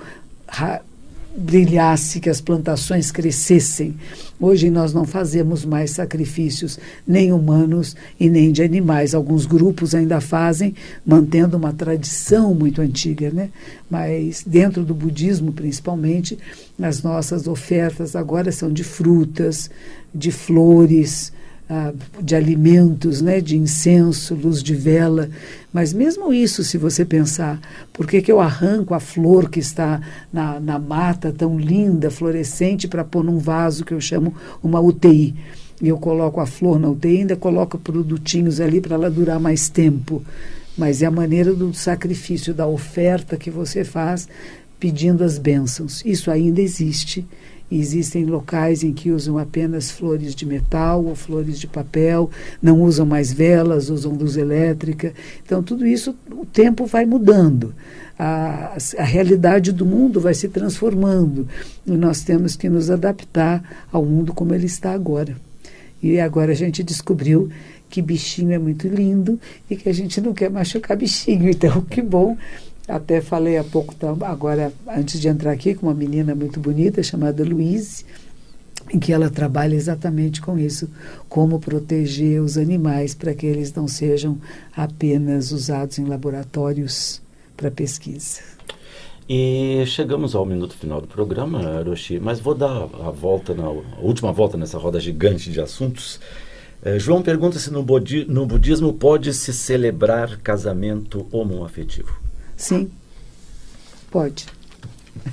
brilhasse, 1.36 2.20
que 2.20 2.28
as 2.28 2.40
plantações 2.40 3.10
crescessem. 3.10 3.94
Hoje 4.40 4.70
nós 4.70 4.92
não 4.92 5.04
fazemos 5.04 5.64
mais 5.64 5.92
sacrifícios 5.92 6.78
nem 7.06 7.32
humanos 7.32 7.96
e 8.18 8.28
nem 8.28 8.52
de 8.52 8.62
animais. 8.62 9.14
Alguns 9.14 9.46
grupos 9.46 9.94
ainda 9.94 10.20
fazem, 10.20 10.74
mantendo 11.06 11.56
uma 11.56 11.72
tradição 11.72 12.54
muito 12.54 12.80
antiga, 12.80 13.30
né? 13.30 13.50
Mas 13.90 14.44
dentro 14.46 14.84
do 14.84 14.94
budismo, 14.94 15.52
principalmente, 15.52 16.38
as 16.80 17.02
nossas 17.02 17.46
ofertas 17.46 18.14
agora 18.16 18.52
são 18.52 18.72
de 18.72 18.84
frutas, 18.84 19.70
de 20.14 20.30
flores, 20.30 21.32
ah, 21.74 21.90
de 22.20 22.34
alimentos, 22.34 23.22
né, 23.22 23.40
de 23.40 23.56
incenso, 23.56 24.34
luz 24.34 24.62
de 24.62 24.74
vela. 24.74 25.30
Mas 25.72 25.94
mesmo 25.94 26.30
isso, 26.30 26.62
se 26.62 26.76
você 26.76 27.02
pensar, 27.02 27.58
por 27.94 28.06
que, 28.06 28.20
que 28.20 28.30
eu 28.30 28.42
arranco 28.42 28.92
a 28.92 29.00
flor 29.00 29.48
que 29.48 29.58
está 29.58 29.98
na, 30.30 30.60
na 30.60 30.78
mata 30.78 31.32
tão 31.32 31.58
linda, 31.58 32.10
florescente, 32.10 32.86
para 32.86 33.02
pôr 33.02 33.24
num 33.24 33.38
vaso 33.38 33.86
que 33.86 33.94
eu 33.94 34.02
chamo 34.02 34.34
uma 34.62 34.80
UTI? 34.80 35.34
E 35.80 35.88
eu 35.88 35.96
coloco 35.96 36.42
a 36.42 36.46
flor 36.46 36.78
na 36.78 36.90
UTI, 36.90 37.20
ainda 37.20 37.36
coloco 37.36 37.78
produtinhos 37.78 38.60
ali 38.60 38.78
para 38.78 38.96
ela 38.96 39.10
durar 39.10 39.40
mais 39.40 39.70
tempo. 39.70 40.22
Mas 40.76 41.00
é 41.00 41.06
a 41.06 41.10
maneira 41.10 41.54
do 41.54 41.72
sacrifício, 41.72 42.52
da 42.52 42.66
oferta 42.66 43.38
que 43.38 43.50
você 43.50 43.82
faz 43.82 44.28
pedindo 44.78 45.24
as 45.24 45.38
bênçãos. 45.38 46.04
Isso 46.04 46.30
ainda 46.30 46.60
existe 46.60 47.26
existem 47.78 48.24
locais 48.24 48.82
em 48.82 48.92
que 48.92 49.10
usam 49.10 49.38
apenas 49.38 49.90
flores 49.90 50.34
de 50.34 50.44
metal 50.44 51.04
ou 51.04 51.14
flores 51.14 51.58
de 51.58 51.66
papel, 51.66 52.30
não 52.60 52.82
usam 52.82 53.06
mais 53.06 53.32
velas, 53.32 53.88
usam 53.88 54.12
luz 54.12 54.36
elétrica. 54.36 55.12
Então, 55.44 55.62
tudo 55.62 55.86
isso, 55.86 56.14
o 56.30 56.44
tempo 56.44 56.86
vai 56.86 57.06
mudando. 57.06 57.74
A, 58.18 58.76
a 58.98 59.04
realidade 59.04 59.72
do 59.72 59.86
mundo 59.86 60.20
vai 60.20 60.34
se 60.34 60.48
transformando 60.48 61.48
e 61.86 61.92
nós 61.92 62.22
temos 62.22 62.54
que 62.54 62.68
nos 62.68 62.90
adaptar 62.90 63.86
ao 63.90 64.04
mundo 64.04 64.32
como 64.34 64.54
ele 64.54 64.66
está 64.66 64.92
agora. 64.92 65.36
E 66.02 66.20
agora 66.20 66.52
a 66.52 66.54
gente 66.54 66.82
descobriu 66.82 67.48
que 67.88 68.00
bichinho 68.00 68.52
é 68.52 68.58
muito 68.58 68.88
lindo 68.88 69.38
e 69.68 69.76
que 69.76 69.88
a 69.88 69.92
gente 69.92 70.20
não 70.20 70.32
quer 70.32 70.50
machucar 70.50 70.96
bichinho. 70.96 71.48
Então, 71.48 71.80
que 71.88 72.02
bom 72.02 72.36
até 72.88 73.20
falei 73.20 73.56
há 73.56 73.64
pouco, 73.64 73.94
agora, 74.24 74.72
antes 74.88 75.20
de 75.20 75.28
entrar 75.28 75.52
aqui, 75.52 75.74
com 75.74 75.86
uma 75.86 75.94
menina 75.94 76.34
muito 76.34 76.58
bonita 76.58 77.02
chamada 77.02 77.44
Luíse, 77.44 78.04
em 78.92 78.98
que 78.98 79.12
ela 79.12 79.30
trabalha 79.30 79.74
exatamente 79.74 80.40
com 80.40 80.58
isso, 80.58 80.88
como 81.28 81.60
proteger 81.60 82.42
os 82.42 82.58
animais 82.58 83.14
para 83.14 83.34
que 83.34 83.46
eles 83.46 83.72
não 83.72 83.86
sejam 83.86 84.38
apenas 84.76 85.52
usados 85.52 85.98
em 85.98 86.04
laboratórios 86.04 87.22
para 87.56 87.70
pesquisa. 87.70 88.40
E 89.28 89.84
chegamos 89.86 90.34
ao 90.34 90.44
minuto 90.44 90.74
final 90.74 91.00
do 91.00 91.06
programa, 91.06 91.78
Aroshi, 91.78 92.18
mas 92.18 92.40
vou 92.40 92.54
dar 92.54 92.82
a 92.82 93.10
volta, 93.10 93.54
na, 93.54 93.64
a 93.64 94.00
última 94.00 94.32
volta 94.32 94.58
nessa 94.58 94.76
roda 94.76 94.98
gigante 94.98 95.50
de 95.50 95.60
assuntos. 95.60 96.20
É, 96.82 96.98
João 96.98 97.22
pergunta 97.22 97.58
se 97.60 97.70
no 97.70 97.84
budismo 97.84 98.92
pode 98.92 99.32
se 99.32 99.52
celebrar 99.52 100.38
casamento 100.38 101.26
homoafetivo. 101.30 102.21
Sim, 102.62 102.88
pode. 104.08 104.46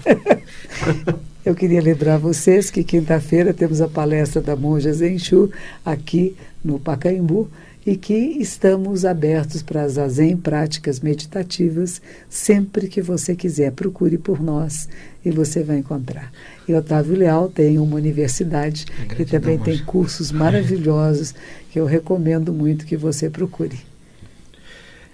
Eu 1.45 1.53
queria 1.53 1.79
lembrar 1.79 2.17
vocês 2.17 2.71
que 2.71 2.83
quinta-feira 2.83 3.53
temos 3.53 3.81
a 3.81 3.87
palestra 3.87 4.41
da 4.41 4.55
Monja 4.55 4.91
Zenshu 4.91 5.51
aqui 5.85 6.35
no 6.63 6.79
Pacaembu 6.79 7.47
e 7.85 7.95
que 7.95 8.15
estamos 8.15 9.05
abertos 9.05 9.61
para 9.61 9.83
as 9.83 9.91
Zazen 9.93 10.37
práticas 10.37 11.01
meditativas 11.01 12.01
sempre 12.27 12.87
que 12.87 12.99
você 12.99 13.35
quiser. 13.35 13.73
Procure 13.73 14.17
por 14.17 14.41
nós 14.41 14.89
e 15.23 15.29
você 15.29 15.61
vai 15.61 15.77
encontrar. 15.77 16.31
E 16.67 16.73
Otávio 16.73 17.15
Leal 17.15 17.47
tem 17.47 17.77
uma 17.77 17.95
universidade 17.95 18.85
que 19.15 19.23
também 19.23 19.59
tem 19.59 19.77
cursos 19.85 20.31
maravilhosos 20.31 21.35
que 21.69 21.79
eu 21.79 21.85
recomendo 21.85 22.51
muito 22.51 22.87
que 22.87 22.97
você 22.97 23.29
procure. 23.29 23.88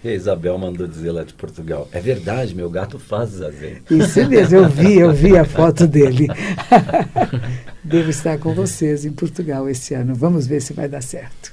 E 0.06 0.10
a 0.10 0.14
Isabel 0.14 0.56
mandou 0.60 0.86
dizer 0.86 1.12
lá 1.12 1.24
de 1.24 1.34
Portugal. 1.34 1.90
É 1.92 2.00
verdade, 2.00 2.54
meu 2.54 2.70
gato 2.70 3.00
faz 3.00 3.32
zazen. 3.32 3.82
Isso 3.90 4.24
mesmo, 4.30 4.58
eu 4.58 4.70
vi, 4.70 5.00
eu 5.00 5.12
vi 5.12 5.36
a 5.36 5.44
foto 5.50 5.88
dele. 5.88 6.28
Devo 7.84 8.12
estar 8.12 8.38
com 8.38 8.54
vocês 8.54 9.04
em 9.04 9.12
Portugal 9.12 9.68
esse 9.68 9.96
ano. 9.96 10.14
Vamos 10.14 10.46
ver 10.46 10.62
se 10.62 10.74
vai 10.74 10.88
dar 10.88 11.02
certo. 11.02 11.52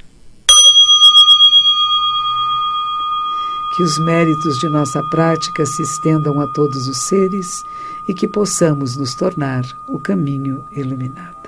Que 3.74 3.82
os 3.82 3.98
méritos 4.04 4.58
de 4.58 4.68
nossa 4.68 5.02
prática 5.04 5.64
se 5.64 5.82
estendam 5.82 6.38
a 6.38 6.46
todos 6.48 6.86
os 6.86 7.08
seres 7.08 7.46
e 8.06 8.12
que 8.12 8.28
possamos 8.28 8.98
nos 8.98 9.14
tornar 9.14 9.64
o 9.88 9.98
caminho 9.98 10.62
iluminado. 10.72 11.41